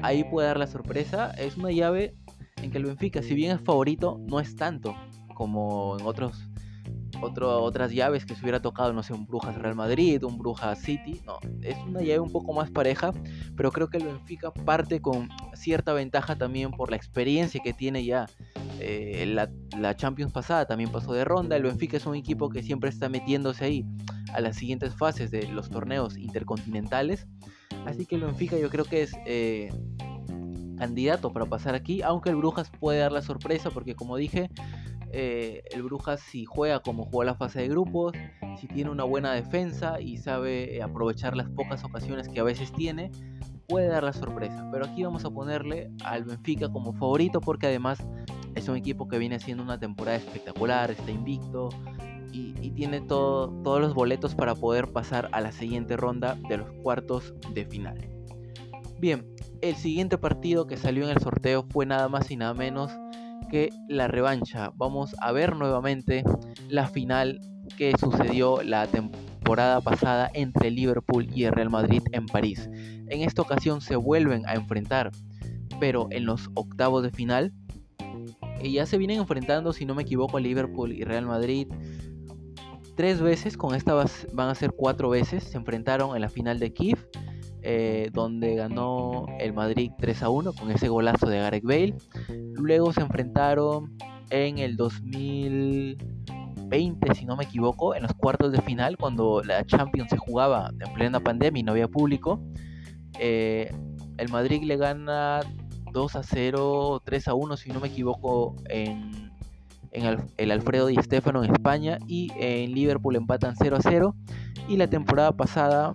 Ahí 0.03 0.25
puede 0.25 0.47
dar 0.47 0.59
la 0.59 0.67
sorpresa. 0.67 1.31
Es 1.33 1.57
una 1.57 1.73
llave 1.73 2.15
en 2.63 2.71
que 2.71 2.79
el 2.79 2.85
Benfica, 2.85 3.23
si 3.23 3.35
bien 3.35 3.57
es 3.57 3.61
favorito, 3.61 4.21
no 4.27 4.39
es 4.39 4.55
tanto 4.55 4.95
como 5.35 5.99
en 5.99 6.07
otros 6.07 6.50
otras 7.23 7.93
llaves 7.93 8.25
que 8.25 8.35
se 8.35 8.43
hubiera 8.43 8.61
tocado, 8.61 8.93
no 8.93 9.03
sé, 9.03 9.13
un 9.13 9.27
Brujas 9.27 9.57
Real 9.57 9.75
Madrid, 9.75 10.23
un 10.25 10.39
Brujas 10.39 10.79
City. 10.81 11.21
No, 11.25 11.39
es 11.63 11.77
una 11.87 12.01
llave 12.01 12.21
un 12.21 12.33
poco 12.33 12.53
más 12.53 12.71
pareja, 12.71 13.13
pero 13.57 13.71
creo 13.73 13.89
que 13.89 13.99
el 13.99 14.05
Benfica 14.05 14.53
parte 14.53 15.01
con 15.01 15.29
cierta 15.55 15.93
ventaja 15.93 16.37
también 16.37 16.71
por 16.71 16.91
la 16.91 16.97
experiencia 16.97 17.61
que 17.63 17.73
tiene 17.73 18.05
ya. 18.05 18.27
Eh, 18.79 19.27
la, 19.27 19.51
la, 19.79 19.95
Champions 19.95 20.33
pasada 20.33 20.67
también 20.67 20.91
pasó 20.91 21.13
de 21.13 21.25
ronda. 21.25 21.57
El 21.57 21.65
Benfica 21.65 21.97
es 21.97 22.07
un 22.07 22.15
equipo 22.15 22.49
que 22.49 22.63
siempre 22.63 22.89
está 22.89 23.09
metiéndose 23.09 23.65
ahí 23.65 23.87
a 24.33 24.41
las 24.41 24.57
siguientes 24.57 24.95
fases 24.95 25.31
de 25.31 25.47
los 25.49 25.71
torneos 25.71 26.17
intercontinentales. 26.17 27.27
Así 27.87 28.07
que 28.07 28.17
el 28.17 28.23
Benfica 28.23 28.59
yo 28.59 28.71
creo 28.71 28.85
que 28.85 29.03
es 29.03 29.13
eh, 29.27 29.71
candidato 30.79 31.33
para 31.33 31.47
pasar 31.47 31.75
aquí, 31.75 32.03
aunque 32.03 32.31
el 32.31 32.37
Brujas 32.37 32.71
puede 32.81 32.99
dar 32.99 33.13
la 33.13 33.23
sorpresa 33.23 33.71
porque 33.71 33.95
como 33.95 34.17
dije, 34.17 34.51
eh, 35.13 35.63
el 35.71 35.83
Brujas 35.83 36.21
si 36.21 36.45
juega 36.45 36.81
como 36.81 37.05
juega 37.05 37.33
la 37.33 37.37
fase 37.37 37.61
de 37.61 37.69
grupos, 37.69 38.13
si 38.61 38.67
tiene 38.67 38.91
una 38.91 39.05
buena 39.05 39.33
defensa 39.33 40.01
y 40.01 40.19
sabe 40.19 40.77
eh, 40.77 40.83
aprovechar 40.83 41.37
las 41.37 41.49
pocas 41.49 41.85
ocasiones 41.85 42.29
que 42.29 42.41
a 42.41 42.45
veces 42.45 42.73
tiene, 42.73 43.11
puede 43.69 43.89
dar 43.89 44.05
la 44.05 44.13
sorpresa. 44.13 44.69
Pero 44.73 44.87
aquí 44.87 45.03
vamos 45.03 45.25
a 45.25 45.31
ponerle 45.31 45.91
al 46.05 46.25
Benfica 46.25 46.71
como 46.71 46.93
favorito 46.93 47.41
porque 47.41 47.67
además 47.67 48.05
es 48.55 48.69
un 48.69 48.77
equipo 48.77 49.09
que 49.09 49.19
viene 49.19 49.37
haciendo 49.37 49.63
una 49.63 49.79
temporada 49.79 50.17
espectacular, 50.17 50.91
está 50.91 51.11
invicto 51.11 51.71
y, 52.33 52.53
tiene 52.71 53.03
todos 53.03 53.81
los 53.81 53.93
boletos 53.93 54.35
para 54.35 54.55
poder 54.55 54.91
pasar 54.91 55.29
a 55.33 55.43
la 55.43 55.53
siguiente 55.53 55.99
ronda 55.99 56.39
de 56.49 56.57
los 56.57 56.71
cuartos 56.83 57.35
de 57.53 57.67
final. 57.67 58.09
Bien, 58.99 59.27
el 59.61 59.77
siguiente 59.77 60.17
partido 60.17 60.67
que 60.67 60.79
salió 60.79 61.05
en 61.05 61.11
el 61.11 61.19
sorteo 61.19 61.67
fue 61.69 61.85
nada 61.85 62.09
más 62.09 62.31
y 62.31 62.37
nada 62.37 62.55
menos 62.55 62.91
que 63.51 63.71
la 63.89 64.09
revancha. 64.09 64.73
Vamos 64.77 65.15
a 65.21 65.33
ver 65.33 65.57
nuevamente 65.57 66.25
la 66.69 66.87
final 66.87 67.41
que 67.77 67.93
sucedió 67.99 68.63
la 68.63 68.87
temporada 68.87 69.81
pasada 69.81 70.31
entre 70.35 70.71
Liverpool 70.71 71.29
y 71.35 71.45
el 71.45 71.53
Real 71.53 71.71
Madrid 71.71 72.03
en 72.13 72.27
París. 72.27 72.71
En 73.09 73.23
esta 73.23 73.43
ocasión 73.43 73.81
se 73.81 73.97
vuelven 73.97 74.47
a 74.47 74.55
enfrentar, 74.55 75.11
pero 75.79 76.09
en 76.11 76.27
los 76.27 76.49
octavos 76.55 77.03
de 77.03 77.11
final. 77.11 77.53
Y 78.63 78.73
ya 78.73 78.87
se 78.87 78.99
vienen 78.99 79.19
enfrentando, 79.19 79.73
si 79.73 79.87
no 79.87 79.95
me 79.95 80.03
equivoco, 80.03 80.39
Liverpool 80.39 80.93
y 80.93 81.05
Real 81.05 81.27
Madrid 81.27 81.67
tres 83.01 83.23
veces. 83.23 83.57
Con 83.57 83.75
esta 83.75 83.95
van 84.35 84.49
a 84.51 84.55
ser 84.55 84.73
cuatro 84.73 85.09
veces. 85.09 85.45
Se 85.45 85.57
enfrentaron 85.57 86.15
en 86.15 86.21
la 86.21 86.29
final 86.29 86.59
de 86.59 86.73
Kiev 86.75 87.09
eh, 87.63 88.11
donde 88.13 88.55
ganó 88.55 89.27
el 89.39 89.53
Madrid 89.53 89.91
3 89.99 90.23
a 90.23 90.31
1 90.31 90.55
con 90.55 90.71
ese 90.71 90.89
golazo 90.89 91.29
de 91.29 91.39
Gareth 91.39 91.65
Bale. 91.65 91.95
Luego 92.55 92.93
se 92.93 93.03
enfrentaron 93.03 93.97
en 94.31 94.59
el 94.59 94.77
2020, 94.77 97.15
si 97.15 97.27
no 97.27 97.37
me 97.37 97.45
equivoco, 97.45 97.95
en 97.95 98.03
los 98.03 98.15
cuartos 98.15 98.53
de 98.53 98.63
final, 98.63 98.97
cuando 98.97 99.43
la 99.43 99.65
Champions 99.65 100.11
se 100.11 100.17
jugaba 100.17 100.71
en 100.81 100.93
plena 100.95 101.21
pandemia 101.21 101.61
y 101.61 101.63
no 101.63 101.73
había 101.73 101.89
público. 101.89 102.41
Eh, 103.19 103.71
el 104.17 104.29
Madrid 104.31 104.63
le 104.63 104.77
gana 104.77 105.41
2 105.93 106.17
a 106.17 106.23
0, 106.23 107.03
3 107.05 107.29
a 107.29 107.35
1, 107.35 107.57
si 107.57 107.71
no 107.71 107.81
me 107.81 107.89
equivoco, 107.89 108.57
en, 108.69 109.31
en 109.93 110.19
el, 110.37 110.51
Alfredo 110.51 110.87
Di 110.87 110.97
Stefano 110.97 111.45
en 111.45 111.53
España 111.53 111.99
y 112.07 112.31
en 112.37 112.73
Liverpool 112.73 113.17
empatan 113.17 113.55
0 113.57 113.77
a 113.77 113.83
0. 113.83 114.15
Y 114.69 114.77
la 114.77 114.89
temporada 114.89 115.33
pasada 115.33 115.95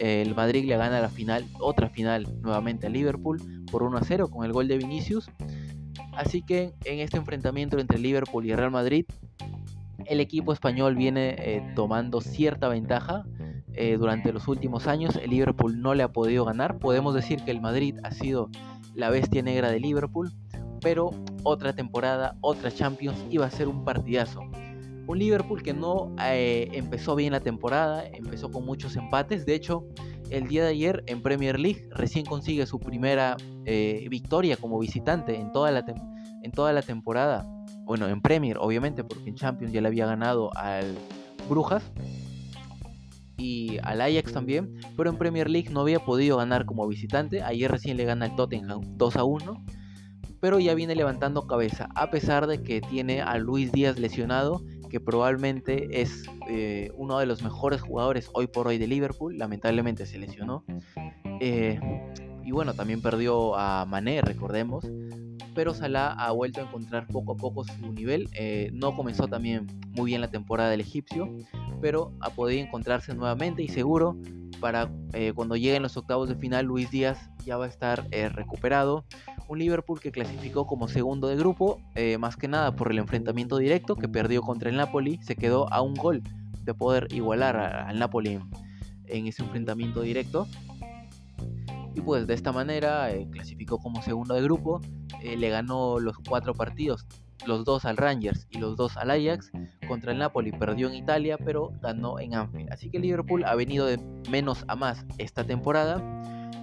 el 0.00 0.34
Madrid 0.34 0.64
le 0.64 0.76
gana 0.76 1.00
la 1.00 1.10
final, 1.10 1.44
otra 1.60 1.90
final 1.90 2.26
nuevamente 2.40 2.86
a 2.86 2.90
Liverpool 2.90 3.40
por 3.70 3.82
1 3.82 3.98
a 3.98 4.02
0 4.02 4.28
con 4.30 4.44
el 4.44 4.52
gol 4.52 4.66
de 4.66 4.78
Vinicius. 4.78 5.30
Así 6.12 6.42
que 6.42 6.72
en 6.84 7.00
este 7.00 7.18
enfrentamiento 7.18 7.78
entre 7.78 7.98
Liverpool 7.98 8.46
y 8.46 8.54
Real 8.54 8.70
Madrid, 8.70 9.04
el 10.06 10.20
equipo 10.20 10.52
español 10.52 10.96
viene 10.96 11.36
eh, 11.38 11.72
tomando 11.76 12.20
cierta 12.20 12.68
ventaja 12.68 13.24
eh, 13.74 13.96
durante 13.98 14.32
los 14.32 14.48
últimos 14.48 14.86
años. 14.86 15.16
El 15.16 15.30
Liverpool 15.30 15.80
no 15.80 15.94
le 15.94 16.02
ha 16.02 16.08
podido 16.08 16.44
ganar. 16.44 16.78
Podemos 16.78 17.14
decir 17.14 17.44
que 17.44 17.50
el 17.50 17.60
Madrid 17.60 17.96
ha 18.02 18.10
sido 18.10 18.48
la 18.94 19.10
bestia 19.10 19.42
negra 19.42 19.70
de 19.70 19.80
Liverpool, 19.80 20.32
pero 20.80 21.10
otra 21.44 21.74
temporada, 21.74 22.36
otra 22.40 22.70
Champions, 22.70 23.24
iba 23.30 23.46
a 23.46 23.50
ser 23.50 23.68
un 23.68 23.84
partidazo. 23.84 24.42
Un 25.06 25.18
Liverpool 25.18 25.62
que 25.62 25.74
no 25.74 26.14
eh, 26.22 26.68
empezó 26.72 27.16
bien 27.16 27.32
la 27.32 27.40
temporada, 27.40 28.04
empezó 28.06 28.50
con 28.50 28.64
muchos 28.64 28.96
empates. 28.96 29.44
De 29.46 29.54
hecho, 29.54 29.86
el 30.30 30.46
día 30.46 30.62
de 30.64 30.70
ayer 30.70 31.02
en 31.06 31.22
Premier 31.22 31.58
League 31.58 31.88
recién 31.90 32.24
consigue 32.24 32.66
su 32.66 32.78
primera 32.78 33.36
eh, 33.64 34.06
victoria 34.10 34.56
como 34.56 34.78
visitante 34.78 35.36
en 35.36 35.52
toda, 35.52 35.70
la 35.72 35.84
en 36.42 36.52
toda 36.52 36.72
la 36.72 36.82
temporada. 36.82 37.46
Bueno, 37.84 38.08
en 38.08 38.20
Premier, 38.22 38.56
obviamente, 38.58 39.02
porque 39.02 39.30
en 39.30 39.34
Champions 39.34 39.72
ya 39.72 39.80
le 39.80 39.88
había 39.88 40.06
ganado 40.06 40.50
al 40.56 40.94
Brujas 41.48 41.82
y 43.36 43.78
al 43.82 44.00
Ajax 44.00 44.32
también, 44.32 44.76
pero 44.96 45.10
en 45.10 45.16
Premier 45.16 45.50
League 45.50 45.70
no 45.70 45.80
había 45.80 45.98
podido 45.98 46.36
ganar 46.36 46.66
como 46.66 46.86
visitante. 46.86 47.42
Ayer 47.42 47.70
recién 47.70 47.96
le 47.96 48.04
gana 48.04 48.26
el 48.26 48.36
Tottenham 48.36 48.80
2 48.96 49.16
a 49.16 49.24
1, 49.24 49.64
pero 50.40 50.60
ya 50.60 50.74
viene 50.74 50.94
levantando 50.94 51.46
cabeza, 51.46 51.88
a 51.94 52.10
pesar 52.10 52.46
de 52.46 52.62
que 52.62 52.80
tiene 52.80 53.22
a 53.22 53.38
Luis 53.38 53.72
Díaz 53.72 53.98
lesionado 53.98 54.62
que 54.90 55.00
probablemente 55.00 56.02
es 56.02 56.24
eh, 56.48 56.90
uno 56.96 57.18
de 57.18 57.26
los 57.26 57.42
mejores 57.42 57.80
jugadores 57.80 58.28
hoy 58.34 58.46
por 58.46 58.68
hoy 58.68 58.76
de 58.76 58.86
Liverpool. 58.86 59.38
Lamentablemente 59.38 60.04
se 60.04 60.18
lesionó. 60.18 60.64
Eh, 61.40 61.80
y 62.44 62.50
bueno, 62.50 62.74
también 62.74 63.00
perdió 63.00 63.56
a 63.56 63.86
Mané, 63.86 64.20
recordemos. 64.20 64.84
Pero 65.54 65.74
Salah 65.74 66.12
ha 66.12 66.30
vuelto 66.32 66.60
a 66.60 66.64
encontrar 66.64 67.06
poco 67.06 67.32
a 67.32 67.36
poco 67.36 67.64
su 67.64 67.92
nivel. 67.92 68.28
Eh, 68.34 68.70
no 68.72 68.94
comenzó 68.94 69.28
también 69.28 69.66
muy 69.96 70.10
bien 70.10 70.20
la 70.20 70.28
temporada 70.28 70.70
del 70.70 70.80
egipcio, 70.80 71.30
pero 71.80 72.12
ha 72.20 72.30
podido 72.30 72.62
encontrarse 72.62 73.14
nuevamente 73.14 73.62
y 73.62 73.68
seguro 73.68 74.16
para 74.60 74.90
cuando 75.34 75.56
lleguen 75.56 75.82
los 75.82 75.96
octavos 75.96 76.28
de 76.28 76.34
final 76.34 76.66
Luis 76.66 76.90
Díaz 76.90 77.30
ya 77.46 77.56
va 77.56 77.64
a 77.64 77.68
estar 77.68 78.06
recuperado 78.10 79.06
un 79.50 79.58
Liverpool 79.58 79.98
que 79.98 80.12
clasificó 80.12 80.64
como 80.64 80.86
segundo 80.86 81.26
de 81.26 81.34
grupo, 81.34 81.80
eh, 81.96 82.18
más 82.18 82.36
que 82.36 82.46
nada 82.46 82.76
por 82.76 82.92
el 82.92 82.98
enfrentamiento 83.00 83.58
directo 83.58 83.96
que 83.96 84.08
perdió 84.08 84.42
contra 84.42 84.70
el 84.70 84.76
Napoli, 84.76 85.18
se 85.22 85.34
quedó 85.34 85.70
a 85.72 85.82
un 85.82 85.94
gol 85.94 86.22
de 86.62 86.72
poder 86.72 87.08
igualar 87.12 87.56
al 87.56 87.98
Napoli 87.98 88.38
en, 89.06 89.26
ese 89.26 89.42
enfrentamiento 89.42 90.02
directo. 90.02 90.46
Y 91.96 92.00
pues 92.00 92.28
de 92.28 92.34
esta 92.34 92.52
manera 92.52 93.10
eh, 93.10 93.26
clasificó 93.28 93.78
como 93.78 94.00
segundo 94.02 94.34
de 94.34 94.42
grupo, 94.42 94.80
eh, 95.22 95.36
le 95.36 95.48
ganó 95.50 95.98
los 95.98 96.16
cuatro 96.18 96.54
partidos, 96.54 97.06
los 97.46 97.64
dos 97.64 97.84
al 97.84 97.96
Rangers 97.96 98.46
y 98.50 98.58
los 98.58 98.76
dos 98.76 98.96
al 98.96 99.10
Ajax. 99.10 99.50
Contra 99.88 100.12
el 100.12 100.18
Napoli 100.18 100.52
perdió 100.52 100.88
en 100.88 100.94
Italia, 100.94 101.36
pero 101.44 101.72
ganó 101.80 102.18
en 102.20 102.34
Anfield. 102.34 102.72
Así 102.72 102.90
que 102.90 102.98
Liverpool 102.98 103.44
ha 103.44 103.54
venido 103.54 103.86
de 103.86 103.98
menos 104.30 104.64
a 104.68 104.76
más 104.76 105.04
esta 105.18 105.44
temporada 105.44 106.02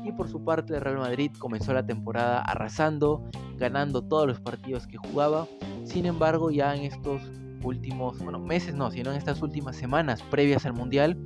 y 0.03 0.11
por 0.13 0.29
su 0.29 0.43
parte 0.43 0.75
el 0.75 0.81
Real 0.81 0.97
Madrid 0.97 1.31
comenzó 1.37 1.73
la 1.73 1.85
temporada 1.85 2.41
arrasando, 2.41 3.23
ganando 3.57 4.01
todos 4.01 4.27
los 4.27 4.39
partidos 4.39 4.87
que 4.87 4.97
jugaba. 4.97 5.47
Sin 5.83 6.05
embargo, 6.05 6.49
ya 6.51 6.75
en 6.75 6.83
estos 6.83 7.21
últimos, 7.63 8.19
bueno, 8.19 8.39
meses 8.39 8.75
no, 8.75 8.91
sino 8.91 9.11
en 9.11 9.17
estas 9.17 9.41
últimas 9.41 9.75
semanas 9.75 10.21
previas 10.23 10.65
al 10.65 10.73
Mundial, 10.73 11.17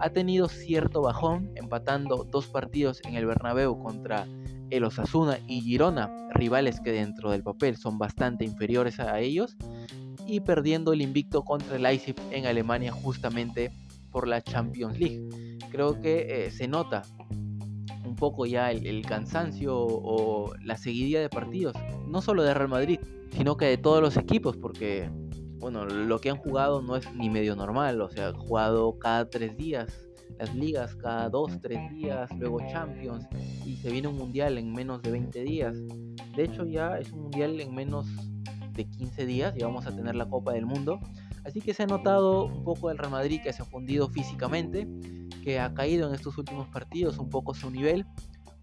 ha 0.00 0.10
tenido 0.10 0.48
cierto 0.48 1.02
bajón, 1.02 1.52
empatando 1.54 2.24
dos 2.24 2.48
partidos 2.48 3.00
en 3.04 3.14
el 3.14 3.26
Bernabéu 3.26 3.78
contra 3.80 4.26
el 4.70 4.84
Osasuna 4.84 5.38
y 5.46 5.60
Girona, 5.60 6.10
rivales 6.34 6.80
que 6.80 6.92
dentro 6.92 7.30
del 7.30 7.42
papel 7.42 7.76
son 7.76 7.98
bastante 7.98 8.44
inferiores 8.44 9.00
a 9.00 9.20
ellos, 9.20 9.56
y 10.26 10.40
perdiendo 10.40 10.92
el 10.92 11.02
invicto 11.02 11.42
contra 11.44 11.76
el 11.76 11.82
Leipzig 11.82 12.16
en 12.30 12.46
Alemania 12.46 12.92
justamente 12.92 13.70
por 14.10 14.26
la 14.26 14.42
Champions 14.42 14.98
League. 14.98 15.58
Creo 15.70 16.00
que 16.00 16.46
eh, 16.46 16.50
se 16.50 16.68
nota 16.68 17.02
un 18.04 18.16
poco 18.16 18.46
ya 18.46 18.70
el, 18.70 19.04
cansancio 19.04 19.76
o 19.76 20.54
la 20.62 20.76
seguidilla 20.76 21.20
de 21.20 21.28
partidos, 21.28 21.74
no 22.06 22.22
solo 22.22 22.42
de 22.42 22.54
Real 22.54 22.68
Madrid, 22.68 23.00
sino 23.32 23.56
que 23.56 23.66
de 23.66 23.76
todos 23.76 24.00
los 24.00 24.16
equipos, 24.16 24.56
porque 24.56 25.10
bueno, 25.58 25.84
lo 25.86 26.20
que 26.20 26.30
han 26.30 26.36
jugado 26.36 26.82
no 26.82 26.96
es 26.96 27.12
ni 27.14 27.30
medio 27.30 27.56
normal, 27.56 28.00
o 28.00 28.08
sea, 28.08 28.28
han 28.28 28.36
jugado 28.36 28.98
cada 28.98 29.28
tres 29.30 29.56
días 29.56 30.08
las 30.38 30.54
ligas, 30.54 30.94
cada 30.96 31.28
dos, 31.28 31.60
tres 31.60 31.90
días, 31.90 32.30
luego 32.38 32.60
Champions, 32.70 33.26
y 33.64 33.76
se 33.76 33.90
viene 33.90 34.08
un 34.08 34.16
mundial 34.16 34.58
en 34.58 34.72
menos 34.72 35.02
de 35.02 35.10
20 35.10 35.42
días. 35.44 35.76
De 36.36 36.44
hecho, 36.44 36.64
ya 36.66 36.98
es 36.98 37.12
un 37.12 37.22
mundial 37.22 37.60
en 37.60 37.74
menos 37.74 38.06
de 38.72 38.84
15 38.84 39.26
días, 39.26 39.54
y 39.56 39.62
vamos 39.62 39.86
a 39.86 39.94
tener 39.94 40.14
la 40.14 40.28
Copa 40.28 40.52
del 40.52 40.66
Mundo. 40.66 41.00
Así 41.44 41.60
que 41.60 41.74
se 41.74 41.82
ha 41.82 41.86
notado 41.86 42.46
un 42.46 42.64
poco 42.64 42.90
el 42.90 42.98
Real 42.98 43.10
Madrid 43.10 43.40
que 43.42 43.52
se 43.52 43.62
ha 43.62 43.66
fundido 43.66 44.08
físicamente 44.08 44.88
que 45.44 45.60
ha 45.60 45.74
caído 45.74 46.08
en 46.08 46.14
estos 46.14 46.38
últimos 46.38 46.66
partidos 46.68 47.18
un 47.18 47.28
poco 47.28 47.52
su 47.52 47.70
nivel, 47.70 48.06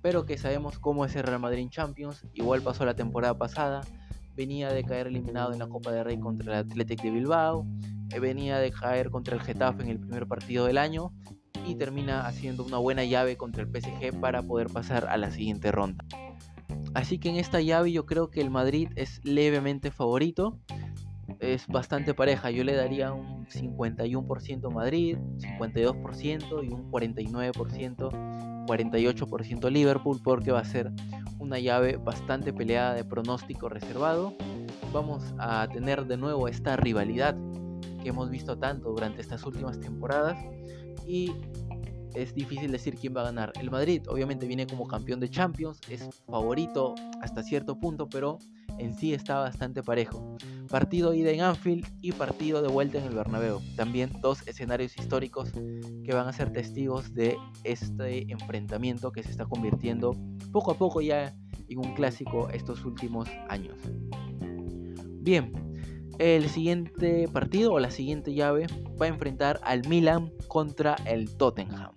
pero 0.02 0.26
que 0.26 0.38
sabemos 0.38 0.80
cómo 0.80 1.06
es 1.06 1.16
el 1.16 1.24
Real 1.24 1.40
Madrid 1.40 1.70
Champions, 1.70 2.26
igual 2.34 2.64
pasó 2.64 2.86
la 2.86 2.96
temporada 2.96 3.38
pasada, 3.38 3.82
venía 4.36 4.74
de 4.74 4.84
caer 4.84 5.08
eliminado 5.08 5.54
en 5.54 5.60
la 5.60 5.68
Copa 5.68 5.92
de 5.92 6.04
Rey 6.04 6.20
contra 6.20 6.54
el 6.54 6.66
Athletic 6.66 7.04
de 7.04 7.12
Bilbao, 7.12 7.68
eh, 8.12 8.20
venía 8.20 8.58
de 8.58 8.72
caer 8.72 9.12
contra 9.12 9.36
el 9.36 9.42
Getafe 9.42 9.84
en 9.84 9.90
el 9.90 10.00
primer 10.00 10.28
partido 10.28 10.66
del 10.66 10.80
año 10.80 11.14
y 11.66 11.76
termina 11.76 12.26
haciendo 12.26 12.64
una 12.64 12.78
buena 12.78 13.04
llave 13.04 13.38
contra 13.38 13.64
el 13.64 13.70
PSG 13.70 14.20
para 14.20 14.42
poder 14.42 14.68
pasar 14.68 15.08
a 15.08 15.18
la 15.18 15.32
siguiente 15.32 15.72
ronda. 15.72 16.04
Así 16.94 17.20
que 17.20 17.30
en 17.30 17.38
esta 17.38 17.62
llave 17.62 17.92
yo 17.92 18.06
creo 18.06 18.30
que 18.30 18.42
el 18.42 18.50
Madrid 18.50 18.90
es 18.96 19.24
levemente 19.24 19.92
favorito 19.92 20.60
es 21.42 21.68
bastante 21.68 22.14
pareja. 22.14 22.52
Yo 22.52 22.64
le 22.64 22.76
daría 22.76 23.12
un 23.14 23.46
51% 23.48 24.72
Madrid, 24.72 25.18
52% 25.38 26.64
y 26.64 26.70
un 26.70 26.92
49%, 26.92 28.66
48% 28.68 29.72
Liverpool 29.72 30.20
porque 30.24 30.52
va 30.52 30.60
a 30.60 30.66
ser 30.66 30.92
una 31.40 31.60
llave 31.60 31.98
bastante 31.98 32.54
peleada 32.54 32.94
de 32.94 33.04
pronóstico 33.04 33.70
reservado. 33.70 34.36
Vamos 34.94 35.34
a 35.40 35.68
tener 35.72 36.06
de 36.06 36.18
nuevo 36.18 36.48
esta 36.48 36.76
rivalidad 36.76 37.36
que 38.02 38.10
hemos 38.10 38.30
visto 38.30 38.58
tanto 38.58 38.90
durante 38.90 39.22
estas 39.22 39.46
últimas 39.46 39.80
temporadas 39.80 40.38
y 41.08 41.32
es 42.14 42.34
difícil 42.34 42.72
decir 42.72 42.96
quién 42.96 43.16
va 43.16 43.22
a 43.22 43.26
ganar. 43.26 43.54
El 43.60 43.72
Madrid 43.72 44.02
obviamente 44.10 44.46
viene 44.46 44.68
como 44.68 44.88
campeón 44.88 45.20
de 45.20 45.30
Champions, 45.30 45.80
es 45.90 46.10
favorito 46.28 46.96
hasta 47.22 47.44
cierto 47.44 47.80
punto, 47.80 48.10
pero 48.10 48.38
en 48.78 48.94
sí 48.94 49.14
está 49.14 49.40
bastante 49.40 49.84
parejo. 49.84 50.36
Partido 50.70 51.14
ida 51.14 51.32
en 51.32 51.42
Anfield 51.42 51.86
y 52.02 52.12
partido 52.12 52.62
de 52.62 52.70
vuelta 52.70 52.98
en 52.98 53.06
el 53.06 53.16
Bernabéu. 53.16 53.62
También 53.76 54.12
dos 54.22 54.48
escenarios 54.48 54.98
históricos 54.98 55.52
que 55.52 56.14
van 56.14 56.28
a 56.28 56.34
ser 56.34 56.52
testigos 56.52 57.14
de 57.14 57.38
este 57.64 58.32
enfrentamiento 58.32 59.12
que 59.12 59.24
se 59.24 59.32
está 59.32 59.46
convirtiendo 59.46 60.16
poco 60.52 60.72
a 60.72 60.76
poco 60.76 61.02
ya 61.02 61.34
en 61.68 61.78
un 61.78 61.94
clásico 61.94 62.50
estos 62.50 62.84
últimos 62.86 63.30
años. 63.50 63.78
Bien, 65.22 65.54
el 66.20 66.50
siguiente 66.50 67.28
partido 67.28 67.74
o 67.74 67.80
la 67.80 67.92
siguiente 67.92 68.34
llave 68.34 68.68
va 69.00 69.06
a 69.06 69.10
enfrentar 69.10 69.60
al 69.64 69.88
Milan 69.88 70.32
contra 70.48 70.96
el 71.06 71.36
Tottenham. 71.36 71.92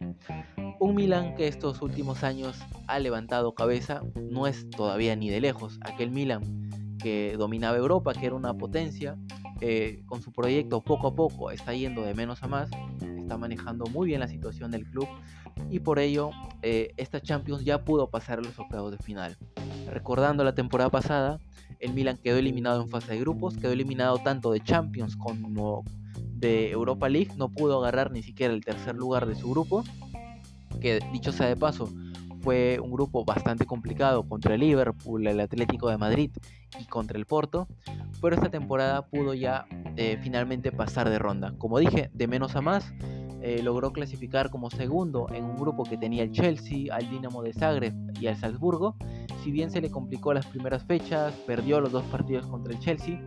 Un 0.81 0.95
Milan 0.95 1.35
que 1.35 1.49
estos 1.49 1.83
últimos 1.83 2.25
años 2.25 2.59
ha 2.87 2.99
levantado 2.99 3.55
cabeza, 3.55 4.03
no 4.31 4.47
es 4.47 4.69
todavía 4.71 5.17
ni 5.17 5.31
de 5.31 5.41
lejos 5.41 5.79
aquel 5.83 6.11
Milan 6.11 6.43
que 6.99 7.37
dominaba 7.37 7.77
Europa, 7.77 8.15
que 8.15 8.27
era 8.27 8.35
una 8.35 8.55
potencia, 8.55 9.17
eh, 9.61 10.03
con 10.07 10.21
su 10.23 10.33
proyecto 10.33 10.83
poco 10.83 11.09
a 11.09 11.15
poco 11.15 11.51
está 11.51 11.75
yendo 11.75 12.03
de 12.03 12.15
menos 12.15 12.43
a 12.43 12.49
más, 12.49 12.71
está 13.17 13.39
manejando 13.39 13.87
muy 13.87 14.09
bien 14.09 14.21
la 14.21 14.29
situación 14.29 14.71
del 14.71 14.85
club 14.85 15.09
y 15.71 15.81
por 15.81 15.99
ello 15.99 16.31
eh, 16.63 16.93
esta 16.97 17.21
Champions 17.21 17.65
ya 17.65 17.85
pudo 17.85 18.11
pasar 18.11 18.39
a 18.39 18.43
los 18.43 18.59
octavos 18.59 18.91
de 18.91 18.99
final. 18.99 19.37
Recordando 19.87 20.45
la 20.45 20.55
temporada 20.55 20.91
pasada, 20.91 21.39
el 21.85 21.93
Milan 21.93 22.19
quedó 22.23 22.39
eliminado 22.39 22.83
en 22.83 22.89
fase 22.89 23.13
de 23.13 23.21
grupos, 23.21 23.57
quedó 23.57 23.73
eliminado 23.73 24.19
tanto 24.19 24.51
de 24.53 24.61
Champions 24.61 25.17
como 25.17 25.85
de 26.17 26.71
Europa 26.71 27.09
League, 27.09 27.31
no 27.37 27.51
pudo 27.51 27.79
agarrar 27.79 28.11
ni 28.11 28.23
siquiera 28.23 28.55
el 28.55 28.65
tercer 28.65 28.95
lugar 28.97 29.27
de 29.27 29.35
su 29.35 29.51
grupo, 29.51 29.85
que 30.81 31.01
dicho 31.13 31.31
sea 31.31 31.47
de 31.47 31.57
paso, 31.57 31.91
fue 32.41 32.79
un 32.81 32.91
grupo 32.91 33.25
bastante 33.25 33.67
complicado 33.67 34.27
contra 34.29 34.55
el 34.55 34.61
Liverpool, 34.61 35.27
el 35.27 35.41
Atlético 35.41 35.89
de 35.89 35.99
Madrid 35.99 36.31
y 36.79 36.85
contra 36.85 37.19
el 37.19 37.27
Porto, 37.27 37.69
pero 38.21 38.35
esta 38.35 38.51
temporada 38.51 39.07
pudo 39.07 39.35
ya 39.35 39.67
eh, 39.97 40.19
finalmente 40.23 40.73
pasar 40.73 41.09
de 41.09 41.19
ronda. 41.19 41.55
Como 41.59 41.79
dije, 41.79 42.11
de 42.13 42.27
menos 42.27 42.57
a 42.57 42.61
más, 42.61 42.93
eh, 43.47 43.63
logró 43.63 43.93
clasificar 43.93 44.49
como 44.49 44.71
segundo 44.71 45.27
en 45.31 45.45
un 45.45 45.57
grupo 45.57 45.85
que 45.85 45.99
tenía 45.99 46.23
el 46.23 46.33
Chelsea, 46.33 46.87
al 46.91 47.11
Dinamo 47.11 47.43
de 47.43 47.53
Zagreb 47.53 47.93
y 48.19 48.27
al 48.27 48.39
Salzburgo. 48.39 48.97
Si 49.43 49.51
bien 49.51 49.71
se 49.71 49.83
le 49.83 49.91
complicó 49.91 50.33
las 50.33 50.47
primeras 50.47 50.83
fechas, 50.85 51.35
perdió 51.47 51.79
los 51.79 51.93
dos 51.93 52.05
partidos 52.05 52.47
contra 52.47 52.73
el 52.73 52.79
Chelsea, 52.79 53.21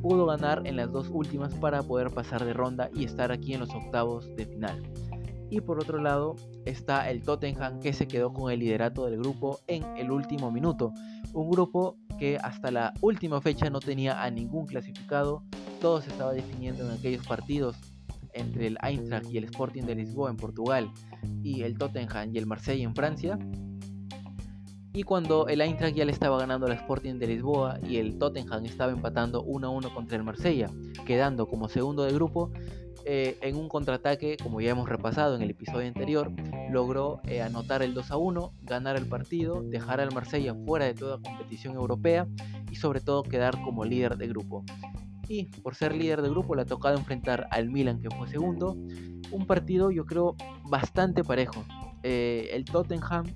pudo 0.00 0.24
ganar 0.24 0.62
en 0.64 0.76
las 0.76 0.90
dos 0.90 1.10
últimas 1.12 1.52
para 1.52 1.82
poder 1.82 2.10
pasar 2.10 2.46
de 2.46 2.54
ronda 2.54 2.88
y 2.94 3.04
estar 3.04 3.30
aquí 3.30 3.52
en 3.52 3.60
los 3.60 3.68
octavos 3.74 4.34
de 4.36 4.46
final. 4.46 4.82
Y 5.50 5.60
por 5.60 5.78
otro 5.78 5.98
lado 5.98 6.36
está 6.64 7.10
el 7.10 7.22
Tottenham 7.22 7.78
que 7.80 7.92
se 7.92 8.08
quedó 8.08 8.32
con 8.32 8.50
el 8.50 8.60
liderato 8.60 9.04
del 9.04 9.18
grupo 9.18 9.60
en 9.66 9.84
el 9.98 10.10
último 10.10 10.50
minuto. 10.50 10.94
Un 11.34 11.50
grupo 11.50 11.98
que 12.18 12.38
hasta 12.38 12.70
la 12.70 12.94
última 13.02 13.42
fecha 13.42 13.68
no 13.68 13.80
tenía 13.80 14.22
a 14.22 14.30
ningún 14.30 14.64
clasificado. 14.64 15.42
Todo 15.78 16.00
se 16.00 16.08
estaba 16.08 16.32
definiendo 16.32 16.86
en 16.86 16.92
aquellos 16.92 17.26
partidos 17.26 17.76
entre 18.34 18.66
el 18.66 18.78
Eintracht 18.82 19.30
y 19.30 19.38
el 19.38 19.44
Sporting 19.44 19.82
de 19.82 19.94
Lisboa 19.94 20.30
en 20.30 20.36
Portugal 20.36 20.90
y 21.42 21.62
el 21.62 21.76
Tottenham 21.78 22.34
y 22.34 22.38
el 22.38 22.46
Marseille 22.46 22.84
en 22.84 22.94
Francia. 22.94 23.38
Y 24.92 25.02
cuando 25.02 25.46
el 25.48 25.60
Eintracht 25.60 25.94
ya 25.94 26.04
le 26.04 26.12
estaba 26.12 26.38
ganando 26.38 26.66
al 26.66 26.72
Sporting 26.72 27.14
de 27.14 27.28
Lisboa 27.28 27.78
y 27.82 27.98
el 27.98 28.18
Tottenham 28.18 28.64
estaba 28.64 28.90
empatando 28.92 29.42
1 29.42 29.66
a 29.66 29.70
1 29.70 29.94
contra 29.94 30.16
el 30.16 30.24
Marsella, 30.24 30.70
quedando 31.06 31.46
como 31.46 31.68
segundo 31.68 32.04
de 32.04 32.12
grupo, 32.12 32.50
eh, 33.10 33.38
en 33.40 33.56
un 33.56 33.70
contraataque, 33.70 34.36
como 34.36 34.60
ya 34.60 34.70
hemos 34.70 34.86
repasado 34.86 35.34
en 35.34 35.40
el 35.40 35.48
episodio 35.48 35.88
anterior, 35.88 36.30
logró 36.70 37.22
eh, 37.24 37.40
anotar 37.40 37.82
el 37.82 37.94
2 37.94 38.10
a 38.10 38.16
1, 38.18 38.52
ganar 38.64 38.96
el 38.96 39.06
partido, 39.06 39.62
dejar 39.62 40.00
al 40.00 40.12
Marsella 40.12 40.54
fuera 40.66 40.84
de 40.84 40.92
toda 40.92 41.18
competición 41.18 41.74
europea 41.76 42.26
y 42.70 42.76
sobre 42.76 43.00
todo 43.00 43.22
quedar 43.22 43.62
como 43.62 43.86
líder 43.86 44.18
de 44.18 44.28
grupo. 44.28 44.62
Y 45.28 45.44
por 45.44 45.74
ser 45.74 45.94
líder 45.94 46.22
de 46.22 46.30
grupo 46.30 46.54
le 46.54 46.62
ha 46.62 46.66
tocado 46.66 46.96
enfrentar 46.96 47.46
al 47.50 47.68
Milan 47.68 48.00
que 48.00 48.08
fue 48.10 48.28
segundo, 48.28 48.76
un 49.30 49.46
partido 49.46 49.90
yo 49.90 50.06
creo 50.06 50.34
bastante 50.64 51.22
parejo. 51.22 51.64
Eh, 52.02 52.48
el 52.52 52.64
Tottenham 52.64 53.26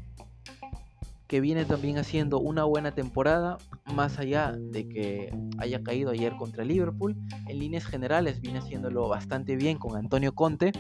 que 1.33 1.41
viene 1.41 1.65
también 1.65 1.97
haciendo 1.97 2.41
una 2.41 2.65
buena 2.65 2.95
temporada, 2.95 3.57
más 3.95 4.19
allá 4.19 4.53
de 4.55 4.87
que 4.87 5.35
haya 5.57 5.83
caído 5.83 6.11
ayer 6.11 6.37
contra 6.37 6.63
Liverpool, 6.63 7.17
en 7.49 7.59
líneas 7.59 7.87
generales 7.87 8.43
viene 8.43 8.59
haciéndolo 8.59 9.09
bastante 9.09 9.57
bien 9.57 9.79
con 9.79 9.97
Antonio 9.97 10.35
Conte, 10.35 10.73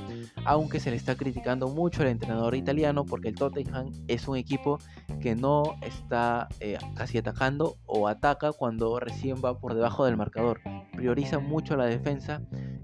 aunque 0.45 0.79
se 0.79 0.91
le 0.91 0.99
está 0.99 1.15
criticando 1.15 1.69
mucho 1.69 2.03
al 2.03 2.09
entrenador 2.09 2.55
italiano 2.55 3.07
porque 3.07 3.31
el 3.31 3.35
Tottenham 3.35 3.93
es 4.09 4.29
un 4.29 4.37
equipo 4.37 4.77
que 5.23 5.35
no 5.35 5.63
está 5.81 6.49
eh, 6.61 6.77
casi 6.97 7.17
atacando 7.17 7.79
o 7.87 8.07
ataca 8.07 8.53
cuando 8.53 9.01
recién 9.01 9.37
va 9.43 9.59
por 9.59 9.73
debajo 9.73 10.05
del 10.05 10.19
marcador, 10.19 10.61
prioriza 10.93 11.39
mucho 11.39 11.79
la 11.79 11.87
defensa 11.87 12.43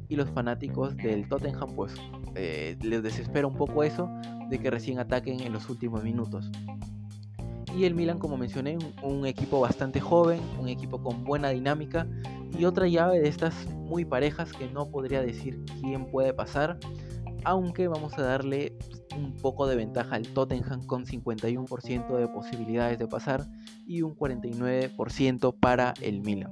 y 0.09 0.17
los 0.17 0.31
fanáticos 0.31 0.97
del 0.97 1.29
Tottenham 1.29 1.75
pues 1.77 1.95
eh, 2.35 2.79
les 2.81 3.03
desespera 3.03 3.47
un 3.47 3.57
poco 3.57 3.83
eso 3.83 4.09
de 4.49 4.59
que 4.59 4.71
recién 4.71 4.99
ataquen 4.99 5.41
en 5.41 5.53
los 5.53 5.69
últimos 5.69 6.03
minutos. 6.03 6.51
Y 7.77 7.85
el 7.85 7.95
Milan, 7.95 8.19
como 8.19 8.37
mencioné, 8.37 8.79
un, 9.03 9.27
equipo 9.27 9.61
bastante 9.61 10.01
joven, 10.01 10.41
un 10.59 10.69
equipo 10.69 11.03
con 11.03 11.25
buena 11.25 11.51
dinámica 11.51 12.07
y 12.59 12.65
otra 12.65 12.89
llave 12.89 13.21
de 13.21 13.29
estas 13.29 13.55
muy 13.75 14.05
parejas 14.05 14.53
que 14.53 14.69
no 14.69 14.91
podría 14.91 15.23
decir 15.23 15.65
quién 15.81 16.11
puede 16.11 16.33
pasar, 16.33 16.79
aunque 17.45 17.89
vamos 17.89 18.17
a 18.19 18.23
darle 18.23 18.77
un 19.17 19.35
poco 19.35 19.67
de 19.67 19.77
ventaja 19.77 20.17
al 20.17 20.29
Tottenham 20.29 20.87
con 20.87 21.05
51% 21.05 22.17
de 22.17 22.29
posibilidades 22.29 22.99
de 22.99 23.07
pasar 23.07 23.47
y 23.87 24.03
un 24.03 24.17
49% 24.17 25.55
para 25.59 25.95
el 26.01 26.21
Milan. 26.21 26.51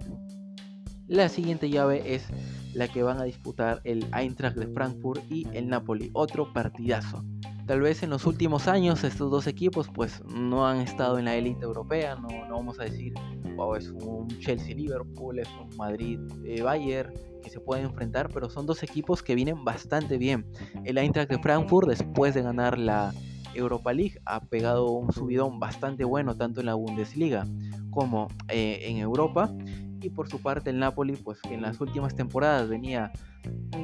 La 1.07 1.29
siguiente 1.29 1.70
llave 1.70 2.14
es 2.14 2.26
la 2.74 2.88
que 2.88 3.02
van 3.02 3.18
a 3.18 3.24
disputar 3.24 3.81
el 3.85 4.07
Eintracht 4.12 4.57
de 4.57 4.66
Frankfurt 4.66 5.22
y 5.31 5.46
el 5.52 5.68
Napoli, 5.68 6.11
otro 6.12 6.52
partidazo. 6.52 7.24
Tal 7.66 7.81
vez 7.81 8.05
en 8.05 8.11
los 8.11 8.26
últimos 8.26 8.68
años 8.68 9.02
estos 9.02 9.29
dos 9.29 9.48
equipos 9.48 9.88
pues 9.92 10.22
no 10.24 10.68
han 10.68 10.79
estado 10.79 11.18
en 11.18 11.24
la 11.24 11.35
élite 11.35 11.64
europea, 11.64 12.14
no, 12.14 12.29
vamos 12.48 12.79
a 12.79 12.85
decir, 12.85 13.12
wow, 13.57 13.74
es 13.74 13.88
un 13.88 14.29
Chelsea-Liverpool, 14.38 15.40
es 15.40 15.48
un 15.61 15.76
Madrid-Bayern 15.76 17.12
que 17.42 17.50
se 17.50 17.59
pueden 17.59 17.87
enfrentar, 17.87 18.29
pero 18.33 18.48
son 18.48 18.66
dos 18.66 18.85
equipos 18.85 19.20
que 19.20 19.35
vienen 19.35 19.64
bastante 19.64 20.16
bien. 20.16 20.46
El 20.85 20.96
Eintracht 20.96 21.29
de 21.29 21.40
Frankfurt 21.40 21.88
después 21.88 22.35
de 22.35 22.42
ganar 22.42 22.79
la 22.79 23.12
Europa 23.52 23.92
League 23.92 24.20
ha 24.26 24.44
pegado 24.44 24.92
un 24.92 25.12
subidón 25.12 25.59
bastante 25.59 26.05
bueno 26.05 26.37
tanto 26.37 26.61
en 26.61 26.66
la 26.66 26.74
Bundesliga 26.74 27.46
como 27.90 28.29
eh, 28.48 28.81
en 28.83 28.98
Europa 28.98 29.52
y 30.00 30.11
por 30.11 30.28
su 30.28 30.40
parte 30.40 30.70
el 30.70 30.78
Napoli 30.78 31.16
pues 31.16 31.40
que 31.40 31.54
en 31.54 31.62
las 31.62 31.80
últimas 31.80 32.14
temporadas 32.14 32.68
venía 32.68 33.12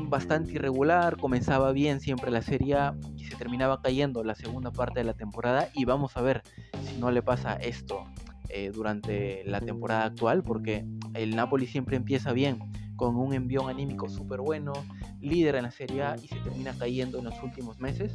bastante 0.09 0.53
irregular, 0.53 1.17
comenzaba 1.17 1.73
bien 1.73 2.01
siempre 2.01 2.31
la 2.31 2.43
Serie 2.43 2.75
A 2.75 2.97
y 3.17 3.25
se 3.25 3.37
terminaba 3.37 3.81
cayendo 3.81 4.23
la 4.25 4.35
segunda 4.35 4.71
parte 4.71 5.01
de 5.01 5.05
la 5.05 5.15
temporada 5.15 5.69
y 5.75 5.85
vamos 5.85 6.17
a 6.17 6.23
ver 6.23 6.43
si 6.83 6.99
no 6.99 7.11
le 7.11 7.23
pasa 7.23 7.55
esto 7.55 8.05
eh, 8.49 8.71
durante 8.73 9.43
la 9.45 9.61
temporada 9.61 10.05
actual 10.05 10.43
porque 10.43 10.85
el 11.15 11.35
Napoli 11.35 11.67
siempre 11.67 11.97
empieza 11.97 12.33
bien 12.33 12.59
con 12.97 13.17
un 13.17 13.33
envión 13.33 13.69
anímico 13.69 14.09
súper 14.09 14.41
bueno, 14.41 14.73
líder 15.21 15.57
en 15.57 15.65
la 15.65 15.71
Serie 15.71 16.03
A 16.03 16.17
y 16.23 16.29
se 16.29 16.37
termina 16.37 16.73
cayendo 16.79 17.19
en 17.19 17.25
los 17.25 17.43
últimos 17.43 17.81
meses. 17.81 18.15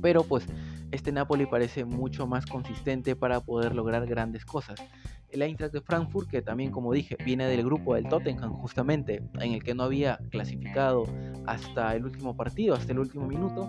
Pero 0.00 0.22
pues 0.22 0.46
este 0.90 1.12
Napoli 1.12 1.46
parece 1.46 1.84
mucho 1.84 2.26
más 2.26 2.46
consistente 2.46 3.16
para 3.16 3.40
poder 3.40 3.74
lograr 3.74 4.06
grandes 4.06 4.44
cosas 4.44 4.80
el 5.32 5.42
Eintracht 5.42 5.72
de 5.72 5.80
Frankfurt, 5.80 6.28
que 6.28 6.42
también, 6.42 6.70
como 6.70 6.92
dije, 6.92 7.16
viene 7.24 7.46
del 7.46 7.64
grupo 7.64 7.94
del 7.94 8.08
Tottenham, 8.08 8.52
justamente, 8.54 9.22
en 9.40 9.52
el 9.52 9.62
que 9.62 9.74
no 9.74 9.84
había 9.84 10.18
clasificado 10.30 11.04
hasta 11.46 11.94
el 11.94 12.04
último 12.04 12.36
partido, 12.36 12.74
hasta 12.74 12.92
el 12.92 12.98
último 12.98 13.26
minuto. 13.26 13.68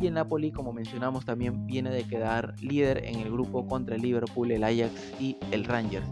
Y 0.00 0.06
el 0.06 0.14
Napoli, 0.14 0.50
como 0.50 0.72
mencionamos, 0.72 1.24
también 1.24 1.66
viene 1.66 1.90
de 1.90 2.04
quedar 2.04 2.54
líder 2.62 3.04
en 3.04 3.16
el 3.16 3.30
grupo 3.30 3.66
contra 3.66 3.96
el 3.96 4.02
Liverpool, 4.02 4.50
el 4.50 4.64
Ajax 4.64 5.12
y 5.20 5.36
el 5.50 5.64
Rangers. 5.64 6.06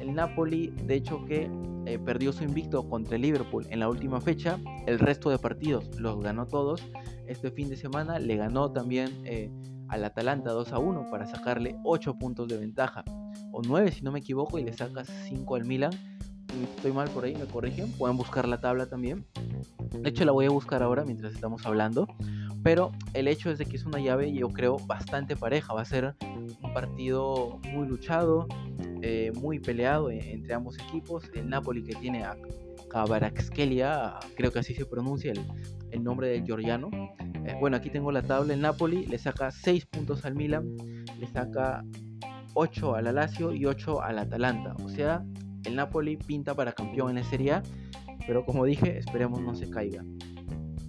El 0.00 0.14
Napoli, 0.14 0.68
de 0.84 0.94
hecho, 0.94 1.24
que 1.26 1.50
eh, 1.86 1.98
perdió 1.98 2.32
su 2.32 2.44
invicto 2.44 2.88
contra 2.88 3.16
el 3.16 3.22
Liverpool 3.22 3.66
en 3.70 3.80
la 3.80 3.88
última 3.88 4.20
fecha, 4.20 4.58
el 4.86 4.98
resto 4.98 5.30
de 5.30 5.38
partidos 5.38 5.88
los 5.98 6.20
ganó 6.20 6.46
todos. 6.46 6.82
Este 7.26 7.50
fin 7.50 7.68
de 7.68 7.76
semana 7.76 8.18
le 8.18 8.36
ganó 8.36 8.72
también 8.72 9.10
eh, 9.24 9.50
al 9.88 10.04
Atalanta 10.04 10.50
2 10.50 10.72
a 10.72 10.78
1 10.78 11.10
para 11.10 11.26
sacarle 11.26 11.76
8 11.84 12.18
puntos 12.18 12.48
de 12.48 12.56
ventaja 12.56 13.04
o 13.52 13.62
9 13.62 13.92
si 13.92 14.02
no 14.02 14.12
me 14.12 14.20
equivoco 14.20 14.58
y 14.58 14.64
le 14.64 14.72
sacas 14.72 15.08
5 15.28 15.54
al 15.54 15.64
Milan. 15.64 15.92
Estoy 16.76 16.92
mal 16.92 17.08
por 17.10 17.24
ahí, 17.24 17.34
me 17.34 17.44
corrigen. 17.44 17.92
Pueden 17.92 18.16
buscar 18.16 18.48
la 18.48 18.60
tabla 18.60 18.86
también. 18.86 19.26
De 19.92 20.08
hecho 20.08 20.24
la 20.24 20.32
voy 20.32 20.46
a 20.46 20.50
buscar 20.50 20.82
ahora 20.82 21.04
mientras 21.04 21.34
estamos 21.34 21.66
hablando. 21.66 22.06
Pero 22.62 22.92
el 23.14 23.28
hecho 23.28 23.50
es 23.50 23.58
de 23.58 23.66
que 23.66 23.76
es 23.76 23.84
una 23.84 24.00
llave, 24.00 24.32
yo 24.32 24.48
creo, 24.48 24.78
bastante 24.86 25.36
pareja. 25.36 25.72
Va 25.72 25.82
a 25.82 25.84
ser 25.84 26.16
un 26.62 26.72
partido 26.72 27.60
muy 27.72 27.86
luchado, 27.86 28.48
eh, 29.02 29.32
muy 29.36 29.60
peleado 29.60 30.10
entre 30.10 30.54
ambos 30.54 30.78
equipos. 30.78 31.30
El 31.34 31.48
Napoli 31.48 31.82
que 31.82 31.94
tiene 31.94 32.24
a 32.24 32.36
Kavarakskelia, 32.88 34.18
creo 34.36 34.50
que 34.50 34.60
así 34.60 34.74
se 34.74 34.86
pronuncia 34.86 35.32
el, 35.32 35.40
el 35.90 36.02
nombre 36.04 36.28
del 36.28 36.44
georgiano. 36.44 36.90
Eh, 37.44 37.56
bueno, 37.60 37.76
aquí 37.76 37.90
tengo 37.90 38.12
la 38.12 38.22
tabla. 38.22 38.54
El 38.54 38.60
Napoli 38.60 39.06
le 39.06 39.18
saca 39.18 39.50
6 39.50 39.86
puntos 39.86 40.24
al 40.24 40.34
Milan, 40.34 40.76
le 41.18 41.26
saca 41.26 41.84
8 42.54 42.94
al 42.94 43.14
Lazio 43.14 43.52
y 43.52 43.66
8 43.66 44.02
al 44.02 44.18
Atalanta. 44.18 44.74
O 44.82 44.88
sea, 44.88 45.24
el 45.64 45.76
Napoli 45.76 46.16
pinta 46.16 46.54
para 46.54 46.72
campeón 46.72 47.10
en 47.10 47.16
la 47.16 47.24
Serie 47.24 47.52
A, 47.52 47.62
pero 48.26 48.44
como 48.44 48.64
dije, 48.64 48.98
esperemos 48.98 49.40
no 49.40 49.54
se 49.54 49.68
caiga. 49.70 50.04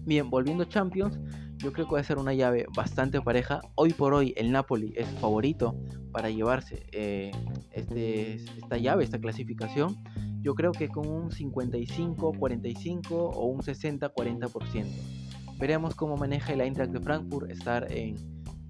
Bien, 0.05 0.29
volviendo 0.29 0.63
a 0.63 0.69
Champions, 0.69 1.19
yo 1.57 1.73
creo 1.73 1.88
que 1.88 1.93
va 1.95 1.99
a 1.99 2.03
ser 2.03 2.17
una 2.17 2.33
llave 2.33 2.65
bastante 2.75 3.19
pareja. 3.21 3.62
Hoy 3.75 3.91
por 3.91 4.13
hoy 4.13 4.33
el 4.38 4.51
Napoli 4.51 4.93
es 4.95 5.07
favorito 5.19 5.75
para 6.12 6.29
llevarse 6.29 6.86
eh, 6.91 7.31
este, 7.71 8.36
esta 8.36 8.77
llave, 8.77 9.03
esta 9.03 9.19
clasificación. 9.19 9.97
Yo 10.47 10.55
creo 10.55 10.71
que 10.71 10.88
con 10.88 11.10
un 11.10 11.29
55-45 11.29 13.12
o 13.12 13.47
un 13.47 13.60
60-40%. 13.60 14.86
Veremos 15.60 15.93
cómo 15.93 16.15
maneja 16.15 16.53
el 16.53 16.62
Eintracht 16.62 16.93
de 16.93 17.01
Frankfurt 17.01 17.51
estar 17.51 17.91
en 17.91 18.15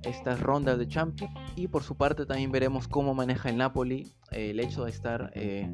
estas 0.02 0.40
rondas 0.40 0.80
de 0.80 0.88
Champions. 0.88 1.32
Y 1.56 1.68
por 1.68 1.84
su 1.84 1.96
parte 1.96 2.26
también 2.26 2.52
veremos 2.52 2.88
cómo 2.88 3.13
maneja 3.13 3.50
el 3.50 3.58
Napoli 3.58 4.08
eh, 4.32 4.50
el 4.50 4.60
hecho 4.60 4.86
de 4.86 4.90
estar 4.90 5.32
eh, 5.36 5.72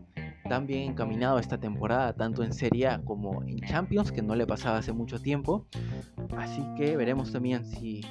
tan 0.50 0.68
bien 0.68 0.92
encaminado 0.92 1.40
esta 1.40 1.58
temporada, 1.58 2.12
tanto 2.12 2.44
en 2.44 2.52
Serie 2.52 2.90
A 2.90 3.02
como 3.02 3.42
en 3.44 3.62
Champions, 3.62 4.12
que 4.12 4.22
no 4.22 4.36
le 4.36 4.46
pasaba 4.46 4.80
hace 4.80 4.92
mucho 4.92 5.22
tiempo. 5.22 5.68
Así 6.36 6.66
que 6.76 6.98
veremos 6.98 7.32
también 7.32 7.64
si 7.64 8.02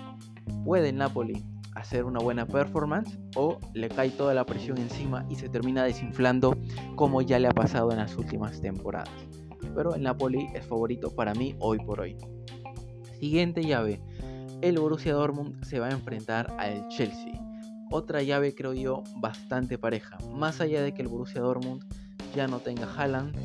puede 0.65 0.89
el 0.89 0.97
Napoli 0.97 1.45
hacer 1.75 2.05
una 2.05 2.21
buena 2.21 2.47
performance 2.47 3.19
o 3.37 3.59
le 3.75 3.89
cae 3.89 4.11
toda 4.11 4.35
la 4.35 4.45
presión 4.45 4.79
encima 4.79 5.25
y 5.29 5.37
se 5.37 5.49
termina 5.49 5.85
desinflando 5.85 6.57
como 6.97 7.23
ya 7.23 7.39
le 7.39 7.49
ha 7.49 7.53
pasado 7.53 7.91
en 7.93 7.99
las 7.99 8.17
últimas 8.17 8.61
temporadas. 8.61 9.11
Pero 9.75 9.95
el 9.95 10.03
Napoli 10.03 10.49
es 10.55 10.67
favorito 10.67 11.15
para 11.15 11.35
mí 11.35 11.55
hoy 11.59 11.79
por 11.79 12.01
hoy. 12.01 12.17
Siguiente 13.19 13.65
llave. 13.65 14.01
El 14.61 14.79
Borussia 14.79 15.15
Dortmund 15.15 15.65
se 15.65 15.79
va 15.79 15.89
a 15.89 15.93
enfrentar 15.93 16.55
al 16.59 16.89
Chelsea. 16.89 17.33
Otra 17.91 18.23
llave 18.23 18.55
creo 18.55 18.75
yo 18.75 19.03
bastante 19.17 19.79
pareja. 19.79 20.19
Más 20.33 20.61
allá 20.61 20.83
de 20.83 20.93
que 20.93 21.03
el 21.03 21.09
Borussia 21.09 21.41
Dortmund 21.41 21.85
ya 22.35 22.47
no 22.47 22.59
tenga 22.61 22.89
Haaland, 22.97 23.37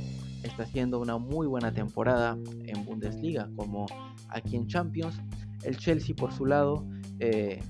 está 0.44 0.64
haciendo 0.64 1.00
una 1.00 1.18
muy 1.18 1.48
buena 1.48 1.74
temporada 1.74 2.38
en 2.66 2.86
Bundesliga 2.86 3.50
como 3.56 3.86
aquí 4.30 4.56
en 4.56 4.68
Champions. 4.68 5.20
El 5.64 5.78
Chelsea 5.78 6.16
por 6.16 6.32
su 6.32 6.46
lado 6.46 6.88
eh, 7.20 7.62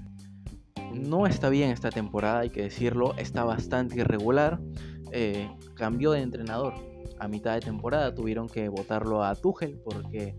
no 0.94 1.28
está 1.28 1.50
bien 1.50 1.70
esta 1.70 1.90
temporada, 1.90 2.40
hay 2.40 2.50
que 2.50 2.64
decirlo, 2.64 3.16
está 3.18 3.44
bastante 3.44 4.00
irregular. 4.00 4.60
Eh, 5.12 5.50
cambió 5.76 6.12
de 6.12 6.22
entrenador 6.22 6.74
a 7.20 7.28
mitad 7.28 7.54
de 7.54 7.62
temporada, 7.62 8.14
tuvieron 8.14 8.48
que 8.48 8.70
votarlo 8.70 9.24
a 9.24 9.36
Tuchel 9.36 9.80
porque 9.84 10.36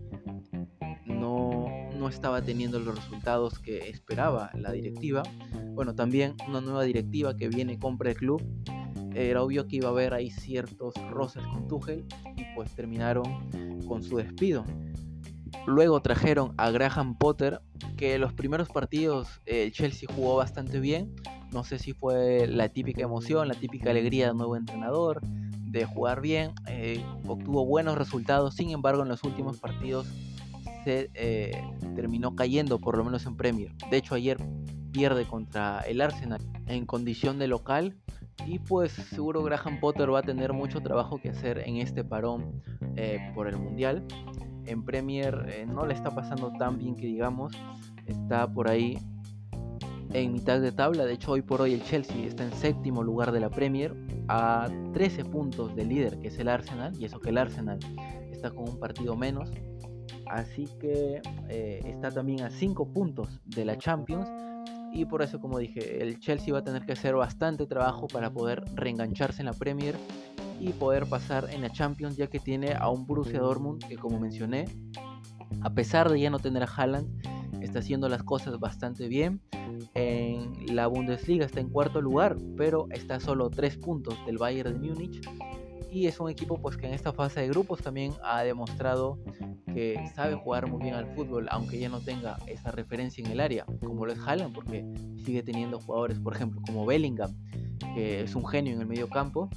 no, 1.05 1.65
no 1.97 2.07
estaba 2.07 2.41
teniendo 2.41 2.79
los 2.79 2.95
resultados 2.95 3.59
que 3.59 3.89
esperaba 3.89 4.51
la 4.53 4.71
directiva. 4.71 5.23
Bueno, 5.73 5.95
también 5.95 6.35
una 6.47 6.61
nueva 6.61 6.83
directiva 6.83 7.35
que 7.35 7.49
viene 7.49 7.79
compra 7.79 8.11
el 8.11 8.17
club. 8.17 8.41
Era 9.15 9.41
obvio 9.43 9.67
que 9.67 9.77
iba 9.77 9.87
a 9.87 9.91
haber 9.91 10.13
ahí 10.13 10.29
ciertos 10.29 10.93
roces 11.09 11.43
con 11.47 11.67
Tuchel 11.67 12.05
y 12.37 12.43
pues 12.55 12.73
terminaron 12.75 13.49
con 13.87 14.03
su 14.03 14.17
despido. 14.17 14.63
Luego 15.65 16.01
trajeron 16.01 16.53
a 16.57 16.71
Graham 16.71 17.17
Potter, 17.17 17.61
que 17.97 18.17
los 18.17 18.33
primeros 18.33 18.69
partidos 18.69 19.41
eh, 19.45 19.63
el 19.63 19.71
Chelsea 19.71 20.09
jugó 20.13 20.35
bastante 20.35 20.79
bien. 20.79 21.15
No 21.51 21.63
sé 21.63 21.79
si 21.79 21.93
fue 21.93 22.47
la 22.47 22.69
típica 22.69 23.03
emoción, 23.03 23.47
la 23.47 23.55
típica 23.55 23.89
alegría 23.89 24.27
del 24.27 24.37
nuevo 24.37 24.55
entrenador, 24.55 25.21
de 25.21 25.85
jugar 25.85 26.21
bien. 26.21 26.51
Eh, 26.67 27.03
obtuvo 27.27 27.65
buenos 27.65 27.97
resultados, 27.97 28.55
sin 28.55 28.71
embargo 28.71 29.03
en 29.03 29.09
los 29.09 29.23
últimos 29.23 29.57
partidos 29.57 30.07
se 30.83 31.09
eh, 31.13 31.61
terminó 31.95 32.35
cayendo, 32.35 32.79
por 32.79 32.97
lo 32.97 33.03
menos 33.03 33.25
en 33.25 33.35
Premier. 33.35 33.71
De 33.89 33.97
hecho 33.97 34.15
ayer 34.15 34.37
pierde 34.91 35.25
contra 35.25 35.81
el 35.81 36.01
Arsenal 36.01 36.41
en 36.67 36.85
condición 36.85 37.39
de 37.39 37.47
local. 37.47 37.97
Y 38.47 38.57
pues 38.57 38.93
seguro 38.93 39.43
Graham 39.43 39.81
Potter 39.81 40.11
va 40.11 40.19
a 40.19 40.23
tener 40.23 40.53
mucho 40.53 40.79
trabajo 40.81 41.19
que 41.21 41.29
hacer 41.29 41.59
en 41.67 41.75
este 41.77 42.03
parón 42.05 42.63
por 43.35 43.47
el 43.47 43.57
Mundial 43.57 44.05
en 44.65 44.83
Premier 44.83 45.45
eh, 45.49 45.65
no 45.65 45.85
le 45.85 45.93
está 45.93 46.11
pasando 46.11 46.51
tan 46.57 46.77
bien 46.77 46.95
que 46.95 47.07
digamos. 47.07 47.53
Está 48.05 48.47
por 48.47 48.69
ahí 48.69 48.97
en 50.13 50.33
mitad 50.33 50.59
de 50.59 50.71
tabla. 50.71 51.05
De 51.05 51.13
hecho, 51.13 51.31
hoy 51.31 51.41
por 51.41 51.61
hoy 51.61 51.73
el 51.73 51.83
Chelsea 51.83 52.25
está 52.25 52.43
en 52.43 52.53
séptimo 52.53 53.03
lugar 53.03 53.31
de 53.31 53.39
la 53.39 53.49
Premier 53.49 53.95
a 54.27 54.67
13 54.93 55.25
puntos 55.25 55.75
del 55.75 55.89
líder, 55.89 56.19
que 56.19 56.29
es 56.29 56.39
el 56.39 56.47
Arsenal. 56.47 56.93
Y 56.99 57.05
eso 57.05 57.19
que 57.19 57.29
el 57.29 57.37
Arsenal 57.37 57.79
está 58.31 58.51
con 58.51 58.69
un 58.69 58.79
partido 58.79 59.15
menos. 59.15 59.51
Así 60.27 60.65
que 60.79 61.21
eh, 61.49 61.81
está 61.85 62.11
también 62.11 62.41
a 62.41 62.49
5 62.49 62.93
puntos 62.93 63.39
de 63.45 63.65
la 63.65 63.77
Champions. 63.77 64.29
Y 64.91 65.05
por 65.05 65.21
eso, 65.21 65.39
como 65.39 65.59
dije, 65.59 66.01
el 66.01 66.19
Chelsea 66.19 66.51
va 66.51 66.59
a 66.59 66.63
tener 66.63 66.83
que 66.85 66.93
hacer 66.93 67.13
bastante 67.13 67.67
trabajo 67.67 68.07
para 68.07 68.31
poder 68.31 68.63
reengancharse 68.73 69.41
en 69.41 69.45
la 69.45 69.53
Premier 69.53 69.95
y 70.59 70.73
poder 70.73 71.07
pasar 71.07 71.49
en 71.51 71.61
la 71.61 71.69
Champions 71.69 72.17
ya 72.17 72.27
que 72.27 72.39
tiene 72.39 72.73
a 72.73 72.89
un 72.89 73.05
Borussia 73.05 73.39
Dortmund 73.39 73.83
que 73.85 73.95
como 73.95 74.19
mencioné, 74.19 74.65
a 75.61 75.69
pesar 75.73 76.09
de 76.09 76.19
ya 76.19 76.29
no 76.29 76.39
tener 76.39 76.63
a 76.63 76.67
Haaland, 76.67 77.07
está 77.61 77.79
haciendo 77.79 78.09
las 78.09 78.23
cosas 78.23 78.59
bastante 78.59 79.07
bien. 79.07 79.41
En 79.93 80.75
la 80.75 80.87
Bundesliga 80.87 81.45
está 81.45 81.59
en 81.59 81.69
cuarto 81.69 82.01
lugar, 82.01 82.37
pero 82.57 82.87
está 82.91 83.19
solo 83.19 83.49
3 83.49 83.77
puntos 83.77 84.15
del 84.25 84.37
Bayern 84.37 84.73
de 84.73 84.89
Múnich. 84.89 85.21
Y 85.91 86.05
es 86.05 86.19
un 86.19 86.29
equipo 86.29 86.61
pues 86.61 86.77
que 86.77 86.85
en 86.85 86.93
esta 86.93 87.13
fase 87.13 87.41
de 87.41 87.47
grupos 87.47 87.81
también 87.81 88.13
ha 88.23 88.43
demostrado 88.43 89.17
que 89.73 89.99
sabe 90.13 90.35
jugar 90.35 90.69
muy 90.69 90.83
bien 90.83 90.93
al 90.93 91.07
fútbol, 91.15 91.47
aunque 91.49 91.79
ya 91.79 91.89
no 91.89 91.99
tenga 91.99 92.37
esa 92.45 92.71
referencia 92.71 93.25
en 93.25 93.31
el 93.31 93.39
área, 93.39 93.65
como 93.83 94.05
lo 94.05 94.13
es 94.13 94.19
Haaland, 94.19 94.53
porque 94.53 94.85
sigue 95.23 95.41
teniendo 95.41 95.79
jugadores, 95.79 96.19
por 96.19 96.35
ejemplo, 96.35 96.61
como 96.65 96.85
Bellingham, 96.85 97.35
que 97.95 98.21
es 98.21 98.35
un 98.35 98.45
genio 98.45 98.73
en 98.73 98.81
el 98.81 98.87
medio 98.87 99.09
campo, 99.09 99.49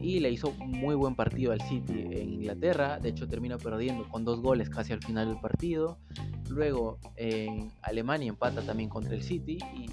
y 0.00 0.20
le 0.20 0.30
hizo 0.30 0.52
muy 0.52 0.94
buen 0.94 1.14
partido 1.14 1.52
al 1.52 1.60
City 1.62 2.06
en 2.10 2.34
Inglaterra. 2.34 2.98
De 2.98 3.10
hecho, 3.10 3.28
termina 3.28 3.58
perdiendo 3.58 4.08
con 4.08 4.24
dos 4.24 4.40
goles 4.40 4.70
casi 4.70 4.92
al 4.92 5.02
final 5.02 5.28
del 5.28 5.40
partido. 5.40 5.98
Luego 6.48 6.98
en 7.16 7.70
Alemania 7.82 8.28
empata 8.28 8.62
también 8.62 8.88
contra 8.88 9.14
el 9.14 9.22
City 9.22 9.58
y, 9.76 9.90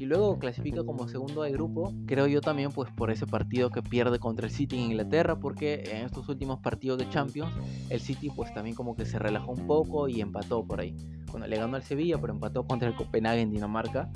y 0.00 0.06
luego 0.06 0.38
clasifica 0.38 0.84
como 0.84 1.08
segundo 1.08 1.42
de 1.42 1.52
grupo. 1.52 1.92
Creo 2.06 2.26
yo 2.26 2.40
también 2.40 2.70
pues 2.70 2.90
por 2.92 3.10
ese 3.10 3.26
partido 3.26 3.70
que 3.70 3.82
pierde 3.82 4.18
contra 4.18 4.46
el 4.46 4.52
City 4.52 4.76
en 4.76 4.82
Inglaterra 4.82 5.40
porque 5.40 5.82
en 5.90 6.04
estos 6.04 6.28
últimos 6.28 6.60
partidos 6.60 6.98
de 6.98 7.08
Champions 7.08 7.52
el 7.88 8.00
City 8.00 8.30
pues 8.30 8.52
también 8.52 8.76
como 8.76 8.94
que 8.94 9.06
se 9.06 9.18
relajó 9.18 9.52
un 9.52 9.66
poco 9.66 10.08
y 10.08 10.20
empató 10.20 10.64
por 10.64 10.80
ahí. 10.80 10.94
Bueno, 11.30 11.46
le 11.46 11.56
ganó 11.56 11.76
al 11.76 11.82
Sevilla 11.82 12.18
pero 12.18 12.32
empató 12.32 12.64
contra 12.66 12.88
el 12.88 12.94
Copenhague 12.94 13.40
en 13.40 13.50
Dinamarca. 13.50 14.10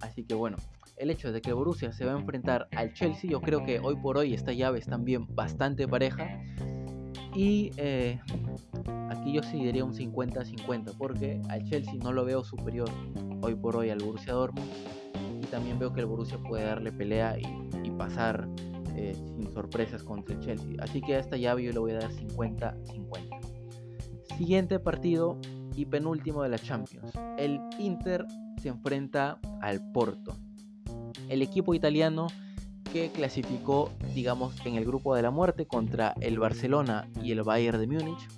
Así 0.00 0.24
que 0.24 0.34
bueno, 0.34 0.56
el 1.00 1.10
hecho 1.10 1.32
de 1.32 1.40
que 1.40 1.54
Borussia 1.54 1.92
se 1.92 2.04
va 2.04 2.12
a 2.12 2.18
enfrentar 2.18 2.68
al 2.76 2.92
Chelsea, 2.92 3.30
yo 3.30 3.40
creo 3.40 3.64
que 3.64 3.80
hoy 3.80 3.96
por 3.96 4.18
hoy 4.18 4.34
esta 4.34 4.52
llave 4.52 4.78
es 4.78 4.86
también 4.86 5.26
bastante 5.34 5.88
pareja. 5.88 6.42
Y 7.34 7.70
eh, 7.78 8.20
aquí 9.08 9.32
yo 9.32 9.42
sí 9.42 9.64
diría 9.64 9.82
un 9.82 9.94
50-50, 9.94 10.98
porque 10.98 11.40
al 11.48 11.64
Chelsea 11.64 11.94
no 11.94 12.12
lo 12.12 12.26
veo 12.26 12.44
superior 12.44 12.90
hoy 13.40 13.54
por 13.54 13.76
hoy 13.76 13.88
al 13.88 13.98
Borussia 13.98 14.34
Dortmund. 14.34 14.68
Y 15.42 15.46
también 15.46 15.78
veo 15.78 15.90
que 15.90 16.00
el 16.00 16.06
Borussia 16.06 16.38
puede 16.38 16.64
darle 16.64 16.92
pelea 16.92 17.38
y, 17.38 17.70
pasar 17.96 18.48
eh, 18.96 19.14
sin 19.14 19.52
sorpresas 19.52 20.02
contra 20.02 20.34
el 20.34 20.40
Chelsea. 20.40 20.72
Así 20.80 21.02
que 21.02 21.16
a 21.16 21.18
esta 21.18 21.36
llave 21.36 21.64
yo 21.64 21.72
le 21.72 21.78
voy 21.80 21.92
a 21.92 21.98
dar 21.98 22.10
50-50. 22.10 23.40
Siguiente 24.38 24.78
partido 24.78 25.38
y 25.76 25.84
penúltimo 25.84 26.42
de 26.42 26.48
la 26.48 26.58
Champions. 26.58 27.12
El 27.36 27.60
Inter 27.78 28.24
se 28.56 28.68
enfrenta 28.68 29.38
al 29.60 29.92
Porto 29.92 30.34
el 31.30 31.42
equipo 31.42 31.74
italiano 31.74 32.26
que 32.92 33.10
clasificó, 33.10 33.90
digamos, 34.14 34.54
en 34.66 34.74
el 34.74 34.84
grupo 34.84 35.14
de 35.14 35.22
la 35.22 35.30
muerte 35.30 35.64
contra 35.64 36.12
el 36.20 36.38
Barcelona 36.40 37.08
y 37.22 37.30
el 37.30 37.44
Bayern 37.44 37.78
de 37.78 37.86
Múnich. 37.86 38.28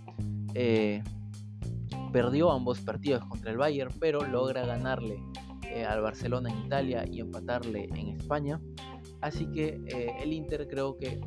Eh, 0.54 1.02
perdió 2.12 2.52
ambos 2.52 2.80
partidos 2.80 3.24
contra 3.24 3.50
el 3.50 3.56
Bayern, 3.56 3.94
pero 3.98 4.26
logra 4.26 4.66
ganarle 4.66 5.22
eh, 5.70 5.86
al 5.86 6.02
Barcelona 6.02 6.50
en 6.50 6.66
Italia 6.66 7.06
y 7.10 7.20
empatarle 7.20 7.88
en 7.94 8.08
España. 8.08 8.60
Así 9.22 9.46
que 9.46 9.80
eh, 9.86 10.12
el 10.20 10.34
Inter 10.34 10.68
creo 10.68 10.98
que 10.98 11.18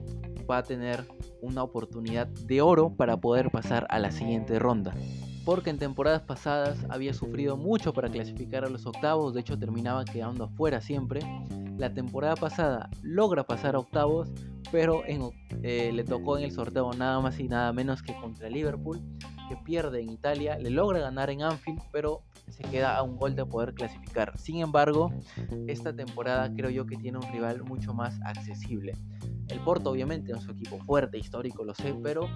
va 0.49 0.60
a 0.60 0.63
tener 0.63 1.04
una 1.41 1.63
oportunidad 1.63 2.28
de 2.28 2.62
oro 2.62 2.95
para 2.95 3.17
poder 3.17 3.49
pasar 3.49 3.88
a 3.89 3.97
la 3.97 4.12
siguiente 4.12 4.60
ronda. 4.60 4.93
Porque 5.45 5.69
en 5.69 5.77
temporadas 5.77 6.23
pasadas 6.23 6.79
había 6.89 7.13
sufrido 7.13 7.55
mucho 7.55 7.93
para 7.93 8.10
clasificar 8.10 8.65
a 8.65 8.69
los 8.69 8.86
octavos, 8.86 9.34
de 9.34 9.41
hecho 9.41 9.58
terminaba 9.58 10.03
quedando 10.03 10.45
afuera 10.45 10.81
siempre. 10.81 11.21
La 11.77 11.93
temporada 11.93 12.36
pasada 12.36 12.89
logra 13.03 13.45
pasar 13.45 13.75
a 13.75 13.79
octavos, 13.79 14.29
pero 14.71 15.03
eh, 15.05 15.91
le 15.93 16.03
tocó 16.03 16.38
en 16.38 16.45
el 16.45 16.51
sorteo 16.51 16.91
nada 16.93 17.19
más 17.19 17.39
y 17.39 17.47
nada 17.47 17.71
menos 17.73 18.01
que 18.01 18.13
contra 18.19 18.49
Liverpool, 18.49 18.99
que 19.47 19.58
pierde 19.58 20.01
en 20.01 20.10
Italia, 20.10 20.58
le 20.58 20.69
logra 20.69 20.99
ganar 20.99 21.29
en 21.29 21.41
Anfield, 21.43 21.81
pero 21.91 22.23
se 22.49 22.63
queda 22.63 22.95
a 22.95 23.03
un 23.03 23.17
gol 23.17 23.36
de 23.36 23.45
poder 23.45 23.73
clasificar. 23.73 24.38
Sin 24.38 24.60
embargo, 24.62 25.12
esta 25.67 25.95
temporada 25.95 26.51
creo 26.53 26.69
yo 26.69 26.86
que 26.86 26.97
tiene 26.97 27.17
un 27.17 27.31
rival 27.31 27.63
mucho 27.63 27.93
más 27.93 28.19
accesible. 28.23 28.93
El 29.47 29.60
Porto 29.60 29.91
obviamente 29.91 30.31
es 30.31 30.45
un 30.45 30.51
equipo 30.51 30.79
fuerte, 30.79 31.17
histórico, 31.17 31.63
lo 31.63 31.75
sé, 31.75 31.95
pero 32.01 32.27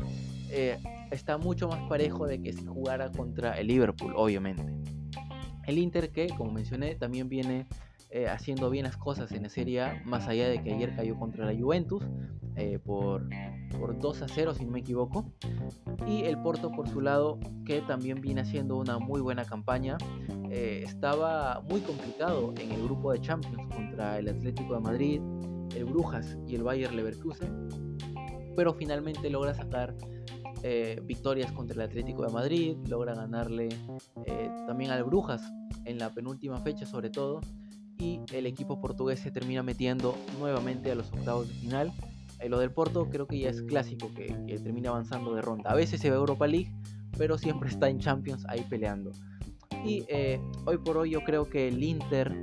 eh, 0.49 0.77
está 1.11 1.37
mucho 1.37 1.67
más 1.67 1.87
parejo 1.89 2.27
de 2.27 2.41
que 2.41 2.53
si 2.53 2.65
jugara 2.65 3.11
contra 3.11 3.57
el 3.59 3.67
Liverpool, 3.67 4.13
obviamente. 4.15 4.63
El 5.65 5.77
Inter 5.77 6.11
que, 6.11 6.27
como 6.29 6.51
mencioné, 6.51 6.95
también 6.95 7.29
viene 7.29 7.67
eh, 8.09 8.27
haciendo 8.27 8.69
bien 8.69 8.85
las 8.85 8.97
cosas 8.97 9.31
en 9.31 9.43
la 9.43 9.49
Serie 9.49 9.81
A, 9.81 10.01
más 10.05 10.27
allá 10.27 10.49
de 10.49 10.61
que 10.61 10.73
ayer 10.73 10.95
cayó 10.95 11.17
contra 11.17 11.45
la 11.45 11.59
Juventus 11.59 12.03
eh, 12.55 12.79
por, 12.79 13.27
por 13.79 13.99
2 13.99 14.21
a 14.21 14.27
0, 14.27 14.53
si 14.53 14.65
no 14.65 14.71
me 14.71 14.79
equivoco. 14.79 15.31
Y 16.07 16.23
el 16.23 16.41
Porto, 16.41 16.71
por 16.71 16.87
su 16.87 17.01
lado, 17.01 17.39
que 17.65 17.81
también 17.81 18.21
viene 18.21 18.41
haciendo 18.41 18.77
una 18.77 18.99
muy 18.99 19.21
buena 19.21 19.45
campaña, 19.45 19.97
estaba 20.51 21.61
muy 21.69 21.79
complicado 21.81 22.53
en 22.59 22.71
el 22.71 22.83
grupo 22.83 23.11
de 23.11 23.21
Champions 23.21 23.73
contra 23.73 24.17
el 24.17 24.27
Atlético 24.27 24.73
de 24.73 24.79
Madrid, 24.79 25.21
el 25.75 25.85
Brujas 25.85 26.37
y 26.47 26.55
el 26.55 26.63
Bayer 26.63 26.91
Leverkusen, 26.91 27.69
pero 28.55 28.73
finalmente 28.73 29.29
logra 29.29 29.53
sacar 29.53 29.95
eh, 30.63 30.99
victorias 31.05 31.51
contra 31.53 31.75
el 31.75 31.89
Atlético 31.89 32.23
de 32.23 32.33
Madrid, 32.33 32.77
logra 32.87 33.15
ganarle 33.15 33.69
eh, 34.25 34.49
también 34.67 34.91
al 34.91 35.05
Brujas 35.05 35.41
en 35.85 35.97
la 35.97 36.09
penúltima 36.09 36.59
fecha 36.59 36.85
sobre 36.85 37.09
todo, 37.09 37.39
y 37.99 38.21
el 38.33 38.45
equipo 38.45 38.79
portugués 38.81 39.19
se 39.19 39.29
termina 39.29 39.61
metiendo 39.61 40.15
nuevamente 40.39 40.91
a 40.91 40.95
los 40.95 41.11
octavos 41.11 41.47
de 41.47 41.53
final 41.53 41.91
Eh, 42.39 42.47
lo 42.47 42.57
del 42.59 42.71
Porto 42.71 43.09
creo 43.09 43.27
que 43.27 43.37
ya 43.37 43.49
es 43.49 43.61
clásico, 43.63 44.09
que, 44.15 44.33
que 44.47 44.57
termina 44.59 44.91
avanzando 44.91 45.35
de 45.35 45.41
ronda. 45.41 45.69
A 45.69 45.75
veces 45.75 45.99
se 45.99 46.09
a 46.09 46.13
Europa 46.13 46.47
League, 46.47 46.71
pero 47.17 47.37
siempre 47.37 47.69
está 47.69 47.89
en 47.89 47.99
Champions 47.99 48.45
ahí 48.47 48.65
peleando. 48.69 49.11
Y 49.85 50.05
eh, 50.07 50.39
hoy 50.65 50.77
por 50.77 50.97
hoy 50.97 51.11
yo 51.11 51.21
creo 51.21 51.49
que 51.49 51.67
el 51.67 51.83
Inter 51.83 52.33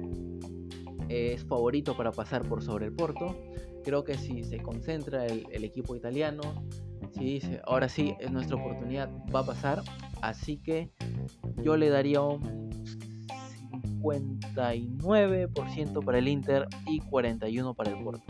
es 1.08 1.44
favorito 1.44 1.96
para 1.96 2.12
pasar 2.12 2.46
por 2.48 2.62
sobre 2.62 2.86
el 2.86 2.92
Porto. 2.92 3.36
Creo 3.84 4.04
que 4.04 4.14
si 4.14 4.44
se 4.44 4.58
concentra 4.58 5.26
el, 5.26 5.64
equipo 5.64 5.94
italiano, 5.94 6.42
si 7.12 7.24
dice, 7.24 7.60
ahora 7.64 7.88
sí, 7.88 8.14
es 8.20 8.30
nuestra 8.30 8.56
oportunidad, 8.56 9.10
va 9.34 9.40
a 9.40 9.46
pasar. 9.46 9.82
Así 10.22 10.58
que 10.58 10.90
yo 11.62 11.76
le 11.76 11.88
daría 11.88 12.20
un 12.20 12.68
59% 14.06 16.04
para 16.04 16.18
el 16.18 16.28
Inter 16.28 16.68
y 16.86 17.00
41% 17.00 17.74
para 17.74 17.90
el 17.90 18.04
Porto. 18.04 18.22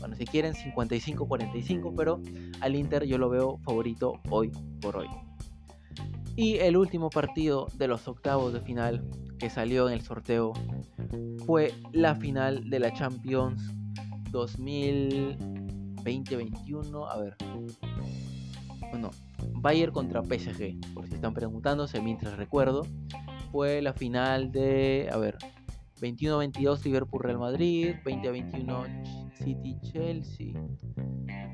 Bueno, 0.00 0.16
si 0.16 0.24
quieren 0.24 0.54
55-45, 0.54 1.94
pero 1.96 2.20
al 2.60 2.76
Inter 2.76 3.04
yo 3.04 3.18
lo 3.18 3.30
veo 3.30 3.58
favorito 3.58 4.20
hoy 4.30 4.50
por 4.80 4.96
hoy. 4.96 5.06
Y 6.34 6.56
el 6.56 6.76
último 6.76 7.10
partido 7.10 7.68
de 7.74 7.86
los 7.88 8.08
octavos 8.08 8.52
de 8.52 8.60
final 8.60 9.08
que 9.38 9.48
salió 9.50 9.88
en 9.88 9.94
el 9.94 10.02
sorteo 10.02 10.52
fue 11.46 11.72
la 11.92 12.14
final 12.14 12.68
de 12.70 12.80
la 12.80 12.92
Champions 12.92 13.62
2020-21. 14.30 17.08
A 17.10 17.18
ver. 17.18 17.36
Bueno, 18.90 19.10
Bayern 19.52 19.92
contra 19.92 20.22
PSG, 20.22 20.78
por 20.94 21.06
si 21.06 21.14
están 21.14 21.34
preguntándose 21.34 22.00
mientras 22.00 22.36
recuerdo. 22.36 22.86
Fue 23.52 23.82
la 23.82 23.92
final 23.92 24.50
de, 24.50 25.08
a 25.12 25.18
ver, 25.18 25.36
21-22 26.00 26.84
Liverpool 26.84 27.22
Real 27.22 27.38
Madrid, 27.38 27.94
20-21 28.04 29.32
City 29.34 29.78
Chelsea. 29.82 30.54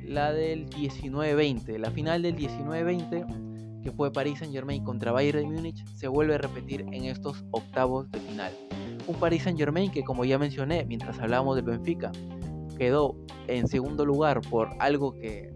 La 0.05 0.33
del 0.33 0.71
19-20, 0.71 1.77
la 1.77 1.91
final 1.91 2.23
del 2.23 2.37
19-20 2.37 3.49
que 3.83 3.93
fue 3.93 4.13
Paris 4.13 4.39
Saint 4.39 4.53
Germain 4.53 4.83
contra 4.83 5.13
Bayern 5.13 5.53
Múnich, 5.53 5.85
se 5.95 6.09
vuelve 6.09 6.35
a 6.35 6.39
repetir 6.39 6.83
en 6.93 7.05
estos 7.05 7.45
octavos 7.51 8.11
de 8.11 8.19
final. 8.21 8.53
Un 9.07 9.17
Paris 9.17 9.45
Saint 9.45 9.59
Germain 9.59 9.91
que, 9.91 10.05
como 10.05 10.25
ya 10.25 10.39
mencioné 10.39 10.85
mientras 10.85 11.19
hablábamos 11.19 11.57
del 11.57 11.65
Benfica, 11.65 12.13
quedó 12.77 13.17
en 13.47 13.69
segundo 13.69 14.05
lugar 14.05 14.41
por 14.51 14.71
algo 14.79 15.13
que 15.19 15.55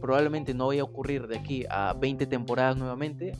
probablemente 0.00 0.54
no 0.54 0.68
vaya 0.68 0.82
a 0.82 0.84
ocurrir 0.84 1.26
de 1.26 1.38
aquí 1.38 1.64
a 1.68 1.94
20 1.94 2.26
temporadas 2.26 2.76
nuevamente, 2.76 3.32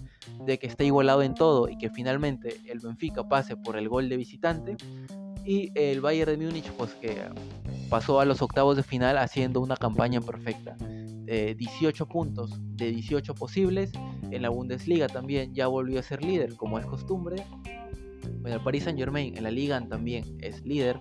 de 0.45 0.59
que 0.59 0.67
esté 0.67 0.85
igualado 0.85 1.23
en 1.23 1.35
todo 1.35 1.69
y 1.69 1.77
que 1.79 1.91
finalmente 1.91 2.61
el 2.67 2.81
Benfica 2.81 3.29
pase 3.29 3.57
por 3.57 3.77
el 3.77 3.89
gol 3.89 4.09
de 4.09 4.17
visitante 4.17 4.77
y 5.45 5.71
el 5.75 6.01
Bayern 6.01 6.39
de 6.39 6.47
Múnich 6.47 6.71
pues 6.73 6.95
que 6.95 7.23
pasó 7.89 8.21
a 8.21 8.25
los 8.25 8.43
octavos 8.43 8.77
de 8.77 8.83
final 8.83 9.17
haciendo 9.19 9.61
una 9.61 9.77
campaña 9.77 10.21
perfecta. 10.21 10.77
18 11.27 12.07
puntos 12.07 12.53
de 12.77 12.91
18 12.91 13.35
posibles. 13.35 13.91
En 14.31 14.43
la 14.43 14.49
Bundesliga 14.49 15.09
también 15.09 15.55
ya 15.55 15.67
volvió 15.67 15.99
a 15.99 16.03
ser 16.03 16.25
líder, 16.25 16.55
como 16.55 16.79
es 16.79 16.87
costumbre. 16.87 17.37
Bueno, 18.41 18.57
el 18.57 18.63
Paris 18.63 18.85
Saint 18.85 18.99
Germain 18.99 19.37
en 19.37 19.43
la 19.43 19.51
liga 19.51 19.81
también 19.89 20.25
es 20.41 20.65
líder. 20.65 21.01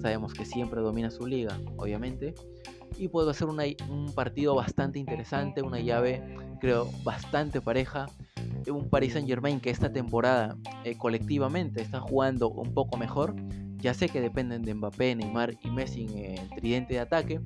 Sabemos 0.00 0.32
que 0.32 0.44
siempre 0.44 0.80
domina 0.80 1.10
su 1.10 1.26
liga, 1.26 1.58
obviamente. 1.76 2.34
Y 2.98 3.08
puede 3.08 3.32
ser 3.34 3.48
un 3.48 4.12
partido 4.14 4.54
bastante 4.54 4.98
interesante, 4.98 5.62
una 5.62 5.80
llave, 5.80 6.22
creo, 6.60 6.90
bastante 7.04 7.60
pareja. 7.60 8.06
Un 8.70 8.88
Paris 8.88 9.14
Saint 9.14 9.26
Germain 9.28 9.60
que 9.60 9.70
esta 9.70 9.92
temporada 9.92 10.56
eh, 10.84 10.96
colectivamente 10.96 11.80
está 11.80 12.00
jugando 12.00 12.48
un 12.48 12.74
poco 12.74 12.96
mejor. 12.96 13.34
Ya 13.76 13.94
sé 13.94 14.08
que 14.08 14.20
dependen 14.20 14.62
de 14.62 14.74
Mbappé, 14.74 15.14
Neymar 15.14 15.54
y 15.62 15.70
Messi 15.70 16.06
en 16.14 16.48
tridente 16.50 16.94
de 16.94 17.00
ataque, 17.00 17.40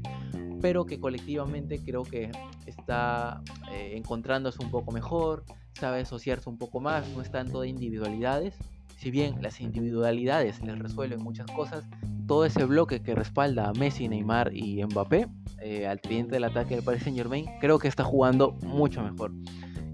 pero 0.63 0.87
que 0.87 0.99
colectivamente 0.99 1.79
creo 1.85 2.05
que 2.05 2.31
está 2.67 3.43
eh, 3.71 3.95
encontrándose 3.97 4.63
un 4.63 4.71
poco 4.71 4.93
mejor, 4.93 5.45
sabe 5.75 6.01
asociarse 6.01 6.49
un 6.49 6.57
poco 6.57 6.81
más, 6.81 7.07
no 7.11 7.21
es 7.21 7.31
tanto 7.31 7.61
de 7.61 7.69
individualidades. 7.69 8.57
Si 8.97 9.11
bien 9.11 9.43
las 9.43 9.61
individualidades 9.61 10.63
les 10.63 10.79
resuelven 10.79 11.23
muchas 11.23 11.47
cosas, 11.51 11.85
todo 12.27 12.45
ese 12.47 12.65
bloque 12.65 13.03
que 13.03 13.15
respalda 13.15 13.69
a 13.69 13.73
Messi, 13.73 14.09
Neymar 14.09 14.57
y 14.57 14.83
Mbappé, 14.85 15.29
eh, 15.61 15.87
al 15.87 16.01
cliente 16.01 16.33
del 16.33 16.45
ataque 16.45 16.77
del 16.77 16.85
Paris 16.85 17.03
Saint 17.03 17.19
Germain, 17.19 17.47
creo 17.61 17.79
que 17.79 17.89
está 17.89 18.05
jugando 18.05 18.53
mucho 18.63 19.03
mejor. 19.03 19.33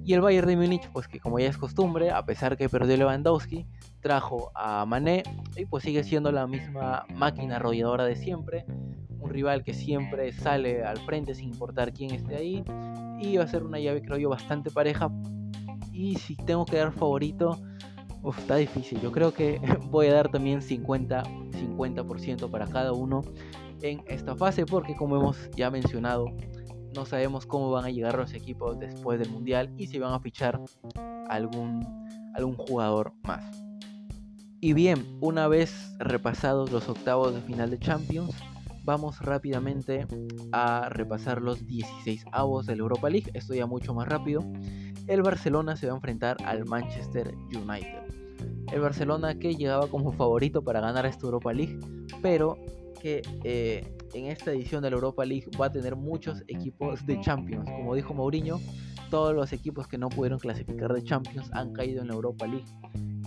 Y 0.08 0.14
el 0.14 0.22
Bayern 0.22 0.48
de 0.48 0.56
Múnich, 0.56 0.88
pues 0.90 1.06
que 1.06 1.20
como 1.20 1.38
ya 1.38 1.48
es 1.48 1.58
costumbre, 1.58 2.10
a 2.10 2.24
pesar 2.24 2.56
que 2.56 2.70
perdió 2.70 2.96
Lewandowski, 2.96 3.66
trajo 4.00 4.50
a 4.54 4.86
Mané 4.86 5.22
y 5.54 5.66
pues 5.66 5.84
sigue 5.84 6.02
siendo 6.02 6.32
la 6.32 6.46
misma 6.46 7.04
máquina 7.14 7.56
arrolladora 7.56 8.06
de 8.06 8.16
siempre, 8.16 8.64
un 9.20 9.28
rival 9.28 9.64
que 9.64 9.74
siempre 9.74 10.32
sale 10.32 10.82
al 10.82 10.96
frente 11.00 11.34
sin 11.34 11.50
importar 11.50 11.92
quién 11.92 12.14
esté 12.14 12.36
ahí. 12.36 12.64
Y 13.20 13.36
va 13.36 13.44
a 13.44 13.48
ser 13.48 13.62
una 13.62 13.78
llave, 13.80 14.00
creo 14.00 14.16
yo, 14.16 14.30
bastante 14.30 14.70
pareja. 14.70 15.10
Y 15.92 16.14
si 16.14 16.36
tengo 16.36 16.64
que 16.64 16.78
dar 16.78 16.90
favorito, 16.92 17.60
está 18.34 18.56
difícil. 18.56 19.02
Yo 19.02 19.12
creo 19.12 19.34
que 19.34 19.60
voy 19.90 20.06
a 20.06 20.14
dar 20.14 20.30
también 20.30 20.62
50-50% 20.62 22.50
para 22.50 22.66
cada 22.66 22.94
uno 22.94 23.20
en 23.82 24.02
esta 24.06 24.34
fase, 24.34 24.64
porque 24.64 24.96
como 24.96 25.16
hemos 25.16 25.50
ya 25.50 25.70
mencionado, 25.70 26.32
no 26.94 27.06
sabemos 27.06 27.46
cómo 27.46 27.70
van 27.70 27.84
a 27.84 27.90
llegar 27.90 28.16
los 28.16 28.34
equipos 28.34 28.78
después 28.78 29.18
del 29.18 29.30
mundial 29.30 29.72
y 29.76 29.86
si 29.86 29.98
van 29.98 30.12
a 30.12 30.20
fichar 30.20 30.60
algún, 31.28 31.86
algún 32.34 32.56
jugador 32.56 33.12
más. 33.22 33.44
Y 34.60 34.72
bien, 34.72 35.18
una 35.20 35.46
vez 35.46 35.94
repasados 35.98 36.72
los 36.72 36.88
octavos 36.88 37.32
de 37.34 37.40
final 37.42 37.70
de 37.70 37.78
Champions, 37.78 38.34
vamos 38.84 39.20
rápidamente 39.20 40.06
a 40.50 40.88
repasar 40.88 41.42
los 41.42 41.66
16 41.66 42.24
avos 42.32 42.66
de 42.66 42.74
la 42.74 42.82
Europa 42.82 43.08
League. 43.10 43.30
Esto 43.34 43.54
ya 43.54 43.66
mucho 43.66 43.94
más 43.94 44.08
rápido. 44.08 44.42
El 45.06 45.22
Barcelona 45.22 45.76
se 45.76 45.86
va 45.86 45.92
a 45.92 45.96
enfrentar 45.96 46.38
al 46.44 46.64
Manchester 46.64 47.34
United. 47.54 48.02
El 48.72 48.80
Barcelona 48.80 49.38
que 49.38 49.54
llegaba 49.54 49.88
como 49.88 50.12
favorito 50.12 50.62
para 50.62 50.80
ganar 50.80 51.06
esta 51.06 51.26
Europa 51.26 51.52
League, 51.52 51.78
pero 52.22 52.56
que 53.00 53.22
eh, 53.44 53.97
en 54.14 54.26
esta 54.26 54.52
edición 54.52 54.82
de 54.82 54.90
la 54.90 54.96
Europa 54.96 55.24
League 55.24 55.46
va 55.60 55.66
a 55.66 55.72
tener 55.72 55.96
muchos 55.96 56.42
equipos 56.48 57.04
de 57.06 57.20
Champions. 57.20 57.68
Como 57.70 57.94
dijo 57.94 58.14
Mourinho, 58.14 58.60
todos 59.10 59.34
los 59.34 59.52
equipos 59.52 59.86
que 59.88 59.98
no 59.98 60.08
pudieron 60.08 60.38
clasificar 60.38 60.92
de 60.92 61.02
Champions 61.02 61.50
han 61.52 61.72
caído 61.72 62.02
en 62.02 62.08
la 62.08 62.14
Europa 62.14 62.46
League. 62.46 62.66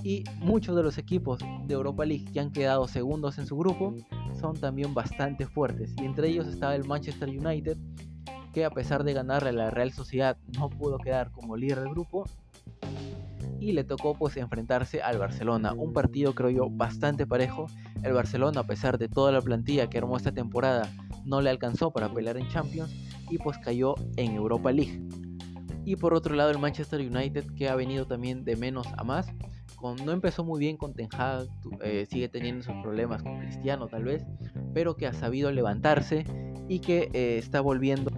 Y 0.04 0.24
muchos 0.39 0.76
de 0.76 0.84
los 0.84 0.98
equipos 0.98 1.39
de 1.65 1.74
Europa 1.74 2.06
League 2.06 2.26
que 2.32 2.39
han 2.39 2.52
quedado 2.52 2.88
segundos 2.88 3.38
en 3.38 3.46
su 3.46 3.58
grupo 3.58 3.96
son 4.39 4.56
también 4.56 4.94
bastante 4.94 5.46
fuertes. 5.46 5.94
Y 6.02 6.06
entre 6.06 6.30
ellos 6.30 6.48
estaba 6.48 6.76
el 6.76 6.86
Manchester 6.86 7.30
United, 7.30 7.78
que 8.54 8.65
a 8.65 8.72
pesar 8.72 9.04
de 9.04 9.13
ganarle 9.13 9.50
a 9.50 9.54
la 9.54 9.70
Real 9.72 9.91
Sociedad 9.91 10.38
no 10.58 10.70
pudo 10.70 10.98
quedar 10.98 11.32
como 11.32 11.56
líder 11.56 11.82
del 11.82 11.89
grupo. 11.89 12.26
Y 13.62 13.71
le 13.71 13.86
tocó 13.86 14.13
pues 14.15 14.36
enfrentarse 14.36 15.02
al 15.02 15.17
Barcelona. 15.17 15.71
Un 15.71 15.93
partido 15.93 16.36
creo 16.36 16.50
yo 16.50 16.69
bastante 16.69 17.26
parejo. 17.26 17.67
El 18.04 18.12
Barcelona 18.12 18.60
a 18.60 18.67
pesar 18.67 18.97
de 18.97 19.08
toda 19.08 19.32
la 19.32 19.41
plantilla 19.41 19.89
que 19.89 19.97
armó 19.97 20.17
esta 20.17 20.34
temporada 20.34 20.91
no 21.24 21.39
le 21.39 21.50
alcanzó 21.50 21.91
para 21.91 22.13
pelear 22.13 22.36
en 22.36 22.50
Champions 22.50 22.93
y 23.30 23.38
pues 23.38 23.58
cayó 23.60 23.95
en 24.17 24.34
Europa 24.34 24.74
League. 24.74 25.02
Y 25.86 25.95
por 25.95 26.13
otro 26.13 26.36
lado 26.36 26.52
el 26.52 26.60
Manchester 26.60 27.00
United 27.00 27.45
que 27.56 27.69
ha 27.69 27.76
venido 27.76 28.06
también 28.06 28.43
de 28.43 28.58
menos 28.58 28.88
a 28.97 29.06
más 29.06 29.32
no 30.06 30.12
empezó 30.12 30.43
muy 30.43 30.60
bien 30.60 30.78
con 30.78 30.93
Ten 30.93 31.10
Hag, 31.12 31.47
eh, 31.84 32.06
sigue 32.10 32.30
teniendo 32.30 32.62
esos 32.62 32.76
problemas 32.82 33.24
con 33.24 33.39
Cristiano 33.39 33.88
tal 33.88 34.04
vez, 34.04 34.24
pero 34.74 34.95
que 34.95 35.08
ha 35.08 35.13
sabido 35.13 35.52
levantarse 35.52 36.24
y 36.67 36.80
que 36.80 37.10
eh, 37.13 37.38
está 37.38 37.62
volviendo 37.62 38.12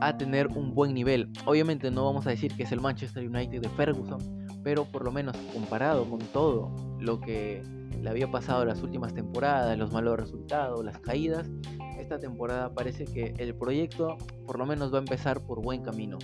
a 0.00 0.16
tener 0.16 0.48
un 0.48 0.74
buen 0.74 0.94
nivel. 0.94 1.30
Obviamente 1.46 1.90
no 1.90 2.04
vamos 2.04 2.26
a 2.26 2.30
decir 2.30 2.54
que 2.56 2.64
es 2.64 2.72
el 2.72 2.80
Manchester 2.80 3.26
United 3.26 3.60
de 3.60 3.68
Ferguson, 3.70 4.18
pero 4.62 4.84
por 4.84 5.04
lo 5.04 5.12
menos 5.12 5.36
comparado 5.52 6.08
con 6.08 6.20
todo 6.20 6.74
lo 6.98 7.20
que 7.20 7.62
le 8.00 8.08
había 8.08 8.30
pasado 8.30 8.64
las 8.64 8.82
últimas 8.82 9.14
temporadas, 9.14 9.76
los 9.76 9.92
malos 9.92 10.18
resultados, 10.18 10.84
las 10.84 10.98
caídas, 10.98 11.50
esta 11.98 12.18
temporada 12.18 12.72
parece 12.74 13.04
que 13.04 13.34
el 13.38 13.54
proyecto 13.54 14.16
por 14.46 14.58
lo 14.58 14.66
menos 14.66 14.92
va 14.92 14.98
a 14.98 15.00
empezar 15.00 15.40
por 15.40 15.62
buen 15.62 15.82
camino. 15.82 16.18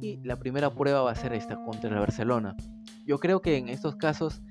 Y 0.00 0.18
la 0.22 0.38
primera 0.38 0.70
prueba 0.74 1.02
va 1.02 1.12
a 1.12 1.14
ser 1.14 1.32
esta 1.32 1.56
contra 1.64 1.88
el 1.88 1.96
Barcelona. 1.96 2.56
Yo 3.06 3.18
creo 3.18 3.40
que 3.40 3.56
en 3.56 3.68
estos 3.68 3.96
casos 3.96 4.42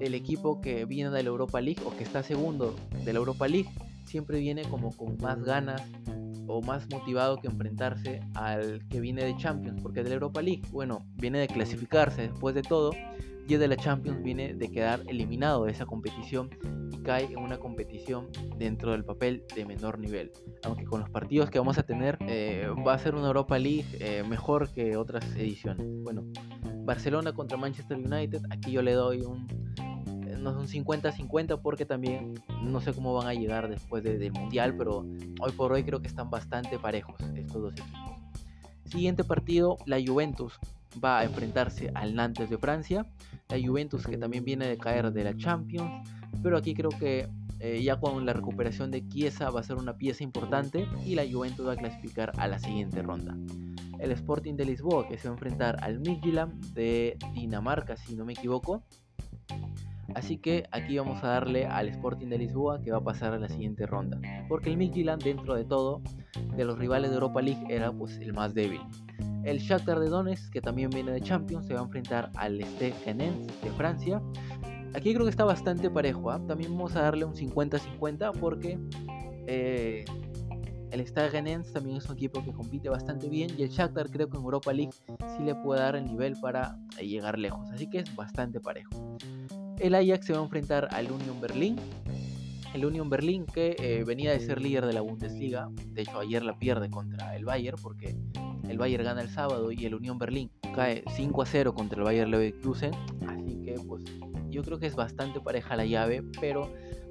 el 0.00 0.14
equipo 0.14 0.60
que 0.60 0.84
viene 0.84 1.10
de 1.10 1.22
la 1.22 1.28
Europa 1.28 1.60
League 1.60 1.82
o 1.84 1.96
que 1.96 2.04
está 2.04 2.22
segundo 2.22 2.74
de 3.04 3.12
la 3.12 3.18
Europa 3.18 3.48
League 3.48 3.68
siempre 4.04 4.38
viene 4.38 4.62
como 4.62 4.92
con 4.96 5.16
más 5.18 5.42
ganas 5.42 5.82
o 6.46 6.62
más 6.62 6.88
motivado 6.90 7.38
que 7.38 7.48
enfrentarse 7.48 8.20
al 8.34 8.86
que 8.88 9.00
viene 9.00 9.24
de 9.24 9.36
Champions, 9.36 9.80
porque 9.82 10.02
de 10.02 10.10
la 10.10 10.14
Europa 10.14 10.42
League, 10.42 10.62
bueno, 10.70 11.06
viene 11.16 11.38
de 11.38 11.48
clasificarse 11.48 12.22
después 12.22 12.54
de 12.54 12.62
todo, 12.62 12.92
y 13.46 13.56
de 13.56 13.68
la 13.68 13.76
Champions 13.76 14.22
viene 14.22 14.54
de 14.54 14.70
quedar 14.70 15.02
eliminado 15.06 15.64
de 15.64 15.72
esa 15.72 15.86
competición 15.86 16.50
y 16.90 16.96
cae 16.98 17.24
en 17.24 17.38
una 17.38 17.58
competición 17.58 18.28
dentro 18.56 18.92
del 18.92 19.04
papel 19.04 19.44
de 19.54 19.64
menor 19.66 19.98
nivel. 19.98 20.32
Aunque 20.64 20.84
con 20.84 21.00
los 21.00 21.10
partidos 21.10 21.50
que 21.50 21.58
vamos 21.58 21.78
a 21.78 21.82
tener 21.82 22.16
eh, 22.20 22.68
va 22.86 22.94
a 22.94 22.98
ser 22.98 23.14
una 23.14 23.26
Europa 23.26 23.58
League 23.58 23.84
eh, 24.00 24.24
mejor 24.26 24.70
que 24.72 24.96
otras 24.96 25.24
ediciones. 25.36 25.86
Bueno, 26.02 26.24
Barcelona 26.84 27.32
contra 27.32 27.58
Manchester 27.58 27.98
United, 27.98 28.42
aquí 28.50 28.72
yo 28.72 28.82
le 28.82 28.92
doy 28.92 29.20
un 29.20 29.46
no 30.44 30.50
es 30.50 30.56
un 30.56 30.84
50-50 30.84 31.60
porque 31.62 31.86
también 31.86 32.34
no 32.62 32.80
sé 32.80 32.92
cómo 32.92 33.14
van 33.14 33.26
a 33.26 33.34
llegar 33.34 33.68
después 33.68 34.04
del 34.04 34.30
Mundial, 34.32 34.76
pero 34.76 34.98
hoy 35.40 35.52
por 35.56 35.72
hoy 35.72 35.82
creo 35.82 36.00
que 36.00 36.06
están 36.06 36.30
bastante 36.30 36.78
parejos 36.78 37.16
estos 37.34 37.62
dos 37.62 37.72
equipos. 37.72 38.18
Siguiente 38.84 39.24
partido, 39.24 39.78
la 39.86 39.98
Juventus 40.04 40.60
va 41.02 41.20
a 41.20 41.24
enfrentarse 41.24 41.90
al 41.94 42.14
Nantes 42.14 42.50
de 42.50 42.58
Francia. 42.58 43.06
La 43.48 43.58
Juventus 43.58 44.06
que 44.06 44.18
también 44.18 44.44
viene 44.44 44.68
de 44.68 44.76
caer 44.76 45.10
de 45.12 45.24
la 45.24 45.36
Champions, 45.36 46.08
pero 46.42 46.56
aquí 46.56 46.74
creo 46.74 46.90
que 46.90 47.28
eh, 47.58 47.82
ya 47.82 47.98
con 47.98 48.26
la 48.26 48.34
recuperación 48.34 48.90
de 48.90 49.08
Chiesa 49.08 49.50
va 49.50 49.60
a 49.60 49.64
ser 49.64 49.76
una 49.76 49.96
pieza 49.96 50.22
importante 50.22 50.86
y 51.04 51.14
la 51.14 51.24
Juventus 51.28 51.66
va 51.66 51.72
a 51.72 51.76
clasificar 51.76 52.32
a 52.36 52.46
la 52.46 52.58
siguiente 52.58 53.02
ronda. 53.02 53.34
El 53.98 54.10
Sporting 54.10 54.54
de 54.54 54.66
Lisboa 54.66 55.08
que 55.08 55.16
se 55.16 55.28
va 55.28 55.34
a 55.34 55.36
enfrentar 55.36 55.78
al 55.82 55.98
Midtjylland 56.00 56.74
de 56.74 57.16
Dinamarca 57.32 57.96
si 57.96 58.14
no 58.14 58.24
me 58.24 58.34
equivoco. 58.34 58.82
Así 60.14 60.38
que 60.38 60.64
aquí 60.70 60.96
vamos 60.96 61.22
a 61.24 61.28
darle 61.28 61.66
al 61.66 61.88
Sporting 61.88 62.28
de 62.28 62.38
Lisboa 62.38 62.80
que 62.80 62.92
va 62.92 62.98
a 62.98 63.04
pasar 63.04 63.32
a 63.32 63.38
la 63.38 63.48
siguiente 63.48 63.86
ronda. 63.86 64.20
Porque 64.48 64.70
el 64.70 64.76
Midtjylland 64.76 65.22
dentro 65.22 65.54
de 65.54 65.64
todo, 65.64 66.02
de 66.56 66.64
los 66.64 66.78
rivales 66.78 67.10
de 67.10 67.16
Europa 67.16 67.42
League, 67.42 67.64
era 67.68 67.92
pues 67.92 68.18
el 68.18 68.32
más 68.32 68.54
débil. 68.54 68.80
El 69.44 69.58
Shakhtar 69.58 70.00
de 70.00 70.08
Donetsk, 70.08 70.52
que 70.52 70.60
también 70.60 70.90
viene 70.90 71.12
de 71.12 71.20
Champions, 71.20 71.66
se 71.66 71.74
va 71.74 71.80
a 71.80 71.84
enfrentar 71.84 72.30
al 72.36 72.60
Stade 72.62 72.94
Rennais 73.04 73.46
de 73.62 73.70
Francia. 73.72 74.22
Aquí 74.94 75.12
creo 75.12 75.24
que 75.24 75.30
está 75.30 75.44
bastante 75.44 75.90
parejo. 75.90 76.30
¿ah? 76.30 76.40
También 76.46 76.70
vamos 76.70 76.94
a 76.96 77.02
darle 77.02 77.24
un 77.24 77.34
50-50 77.34 78.32
porque 78.38 78.78
eh, 79.46 80.04
el 80.92 81.00
Stade 81.00 81.30
Rennais 81.30 81.72
también 81.72 81.96
es 81.96 82.06
un 82.06 82.14
equipo 82.14 82.42
que 82.44 82.52
compite 82.52 82.88
bastante 82.88 83.28
bien 83.28 83.50
y 83.58 83.64
el 83.64 83.68
Shakhtar 83.68 84.10
creo 84.10 84.30
que 84.30 84.38
en 84.38 84.44
Europa 84.44 84.72
League 84.72 84.92
sí 85.36 85.42
le 85.42 85.56
puede 85.56 85.80
dar 85.80 85.96
el 85.96 86.04
nivel 86.04 86.36
para 86.40 86.78
llegar 87.02 87.36
lejos. 87.38 87.68
Así 87.72 87.90
que 87.90 87.98
es 87.98 88.14
bastante 88.14 88.60
parejo. 88.60 88.90
El 89.78 89.94
Ajax 89.94 90.26
se 90.26 90.32
va 90.32 90.38
a 90.40 90.42
enfrentar 90.42 90.88
al 90.92 91.10
Union 91.10 91.40
Berlin. 91.40 91.76
El 92.74 92.84
Union 92.86 93.08
Berlin 93.08 93.44
que 93.46 93.76
eh, 93.78 94.04
venía 94.04 94.32
de 94.32 94.40
ser 94.40 94.60
líder 94.60 94.86
de 94.86 94.92
la 94.92 95.00
Bundesliga. 95.00 95.68
De 95.88 96.02
hecho 96.02 96.18
ayer 96.18 96.44
la 96.44 96.58
pierde 96.58 96.90
contra 96.90 97.36
el 97.36 97.44
Bayern 97.44 97.78
porque 97.80 98.16
el 98.68 98.78
Bayern 98.78 99.04
gana 99.04 99.20
el 99.20 99.28
sábado 99.28 99.70
y 99.72 99.84
el 99.84 99.94
Union 99.94 100.18
Berlin 100.18 100.50
cae 100.74 101.04
5 101.14 101.42
a 101.42 101.46
0 101.46 101.74
contra 101.74 101.98
el 101.98 102.04
Bayern 102.04 102.30
Leverkusen. 102.30 102.92
Así 103.28 103.60
que 103.62 103.74
pues 103.86 104.04
yo 104.48 104.62
creo 104.62 104.78
que 104.78 104.86
es 104.86 104.96
bastante 104.96 105.40
pareja 105.40 105.76
la 105.76 105.84
llave, 105.84 106.22
pero 106.40 106.70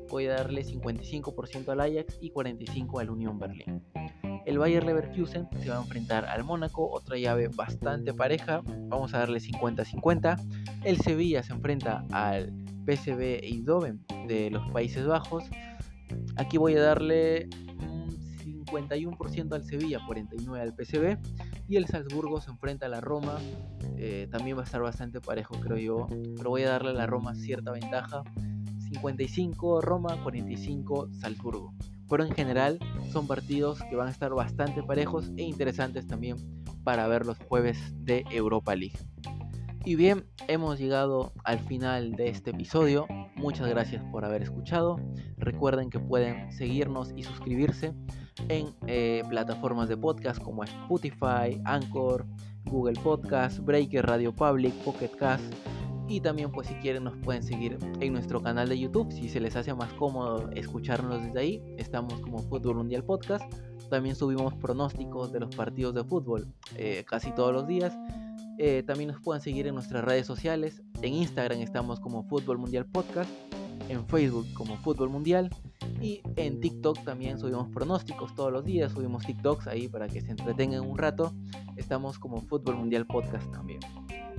voy 0.10 0.28
a 0.28 0.34
darle 0.34 0.64
55% 0.66 1.70
al 1.70 1.82
Ajax 1.82 2.18
y 2.22 2.32
45% 2.32 3.00
al 3.00 3.10
Union 3.10 3.40
Berlin. 3.40 3.82
El 4.46 4.58
Bayern 4.58 4.86
Leverkusen 4.86 5.48
se 5.62 5.70
va 5.70 5.78
a 5.78 5.82
enfrentar 5.82 6.26
al 6.26 6.44
Mónaco, 6.44 6.90
otra 6.92 7.18
llave 7.18 7.48
bastante 7.48 8.14
pareja, 8.14 8.62
vamos 8.66 9.14
a 9.14 9.20
darle 9.20 9.40
50-50. 9.40 10.38
El 10.84 10.98
Sevilla 10.98 11.44
se 11.44 11.54
enfrenta 11.54 12.06
al 12.12 12.52
PSV 12.86 13.44
Eindhoven 13.44 14.04
de 14.28 14.50
los 14.50 14.70
Países 14.72 15.06
Bajos. 15.06 15.46
Aquí 16.36 16.58
voy 16.58 16.76
a 16.76 16.82
darle 16.82 17.48
51% 18.74 19.54
al 19.54 19.64
Sevilla, 19.64 20.00
49% 20.00 20.60
al 20.60 20.74
PSV. 20.74 21.18
Y 21.70 21.78
el 21.78 21.86
Salzburgo 21.88 22.42
se 22.42 22.52
enfrenta 22.52 22.88
a 22.88 22.90
la 22.90 23.02
Roma. 23.02 23.38
Eh, 23.98 24.28
también 24.32 24.58
va 24.58 24.62
a 24.62 24.66
estar 24.66 24.82
bastante 24.82 25.22
parejo, 25.22 25.56
creo 25.60 25.78
yo. 25.78 26.08
Pero 26.36 26.50
voy 26.50 26.64
a 26.64 26.70
darle 26.70 26.90
a 26.90 26.94
la 26.94 27.08
Roma 27.08 27.36
cierta 27.36 27.72
ventaja. 27.72 28.24
55 28.92 29.82
Roma, 29.82 30.22
45 30.24 31.10
Salzburgo. 31.14 31.74
Pero 32.14 32.26
en 32.26 32.36
general 32.36 32.78
son 33.12 33.26
partidos 33.26 33.82
que 33.90 33.96
van 33.96 34.08
a 34.08 34.12
estar 34.12 34.32
bastante 34.36 34.84
parejos 34.84 35.32
e 35.36 35.42
interesantes 35.42 36.06
también 36.06 36.38
para 36.84 37.08
ver 37.08 37.26
los 37.26 37.40
jueves 37.40 37.80
de 38.06 38.24
Europa 38.30 38.76
League. 38.76 39.00
Y 39.84 39.96
bien, 39.96 40.24
hemos 40.48 40.78
llegado 40.78 41.34
al 41.44 41.58
final 41.58 42.12
de 42.12 42.30
este 42.30 42.52
episodio. 42.52 43.08
Muchas 43.36 43.68
gracias 43.68 44.04
por 44.12 44.26
haber 44.26 44.44
escuchado. 44.44 44.98
Recuerden 45.40 45.90
que 45.90 46.00
pueden 46.00 46.52
seguirnos 46.52 47.12
y 47.16 47.24
suscribirse 47.24 47.96
en 48.48 48.68
eh, 48.86 49.24
plataformas 49.28 49.90
de 49.90 49.98
podcast 49.98 50.40
como 50.40 50.64
Spotify, 50.64 51.60
Anchor, 51.66 52.28
Google 52.66 53.00
Podcast, 53.02 53.58
Breaker, 53.58 54.06
Radio 54.06 54.32
Public, 54.32 54.76
Pocket 54.84 55.10
Cast. 55.18 55.52
Y 56.08 56.20
también 56.20 56.52
pues 56.52 56.68
si 56.68 56.74
quieren 56.76 57.06
nos 57.06 57.16
pueden 57.18 57.44
seguir 57.44 57.78
en 58.00 58.14
nuestro 58.14 58.42
canal 58.42 58.70
de 58.70 58.78
YouTube. 58.78 59.12
Si 59.12 59.30
se 59.30 59.40
les 59.40 59.56
hace 59.56 59.74
más 59.74 59.94
cómodo 59.94 60.50
escucharnos 60.52 61.24
desde 61.24 61.40
ahí, 61.40 61.62
estamos 61.78 62.20
como 62.20 62.40
Fútbol 62.40 62.76
Mundial 62.76 63.04
Podcast. 63.04 63.46
También 63.90 64.16
subimos 64.16 64.54
pronósticos 64.56 65.32
de 65.32 65.40
los 65.40 65.56
partidos 65.56 65.94
de 65.94 66.04
fútbol 66.04 66.48
eh, 66.76 67.06
casi 67.08 67.32
todos 67.32 67.54
los 67.54 67.68
días. 67.68 67.98
Eh, 68.58 68.84
también 68.86 69.12
nos 69.12 69.22
pueden 69.22 69.42
seguir 69.42 69.68
en 69.68 69.76
nuestras 69.76 70.04
redes 70.04 70.28
sociales. 70.28 70.82
En 71.02 71.14
Instagram 71.14 71.60
estamos 71.62 72.00
como 72.00 72.24
Fútbol 72.24 72.58
Mundial 72.58 72.86
Podcast. 72.86 73.30
En 73.90 74.06
Facebook 74.08 74.48
como 74.54 74.78
Fútbol 74.78 75.10
Mundial. 75.10 75.50
Y 76.02 76.22
en 76.36 76.60
TikTok 76.60 77.04
también 77.04 77.40
subimos 77.40 77.70
pronósticos 77.70 78.36
todos 78.36 78.52
los 78.52 78.66
días. 78.66 78.92
Subimos 78.92 79.26
TikToks 79.26 79.68
ahí 79.68 79.88
para 79.88 80.08
que 80.08 80.22
se 80.22 80.32
entretengan 80.32 80.82
un 80.82 80.98
rato. 80.98 81.34
Estamos 81.78 82.20
como 82.20 82.42
Fútbol 82.42 82.76
Mundial 82.76 83.06
Podcast 83.06 83.50
también. 83.52 83.80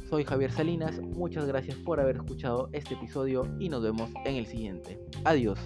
Soy 0.09 0.25
Javier 0.25 0.53
Salinas. 0.53 1.01
Muchas 1.01 1.47
gracias 1.47 1.77
por 1.79 2.01
haber 2.01 2.17
escuchado 2.17 2.69
este 2.73 2.95
episodio 2.95 3.49
y 3.59 3.69
nos 3.69 3.83
vemos 3.83 4.11
en 4.25 4.37
el 4.37 4.47
siguiente. 4.47 4.99
Adiós. 5.25 5.59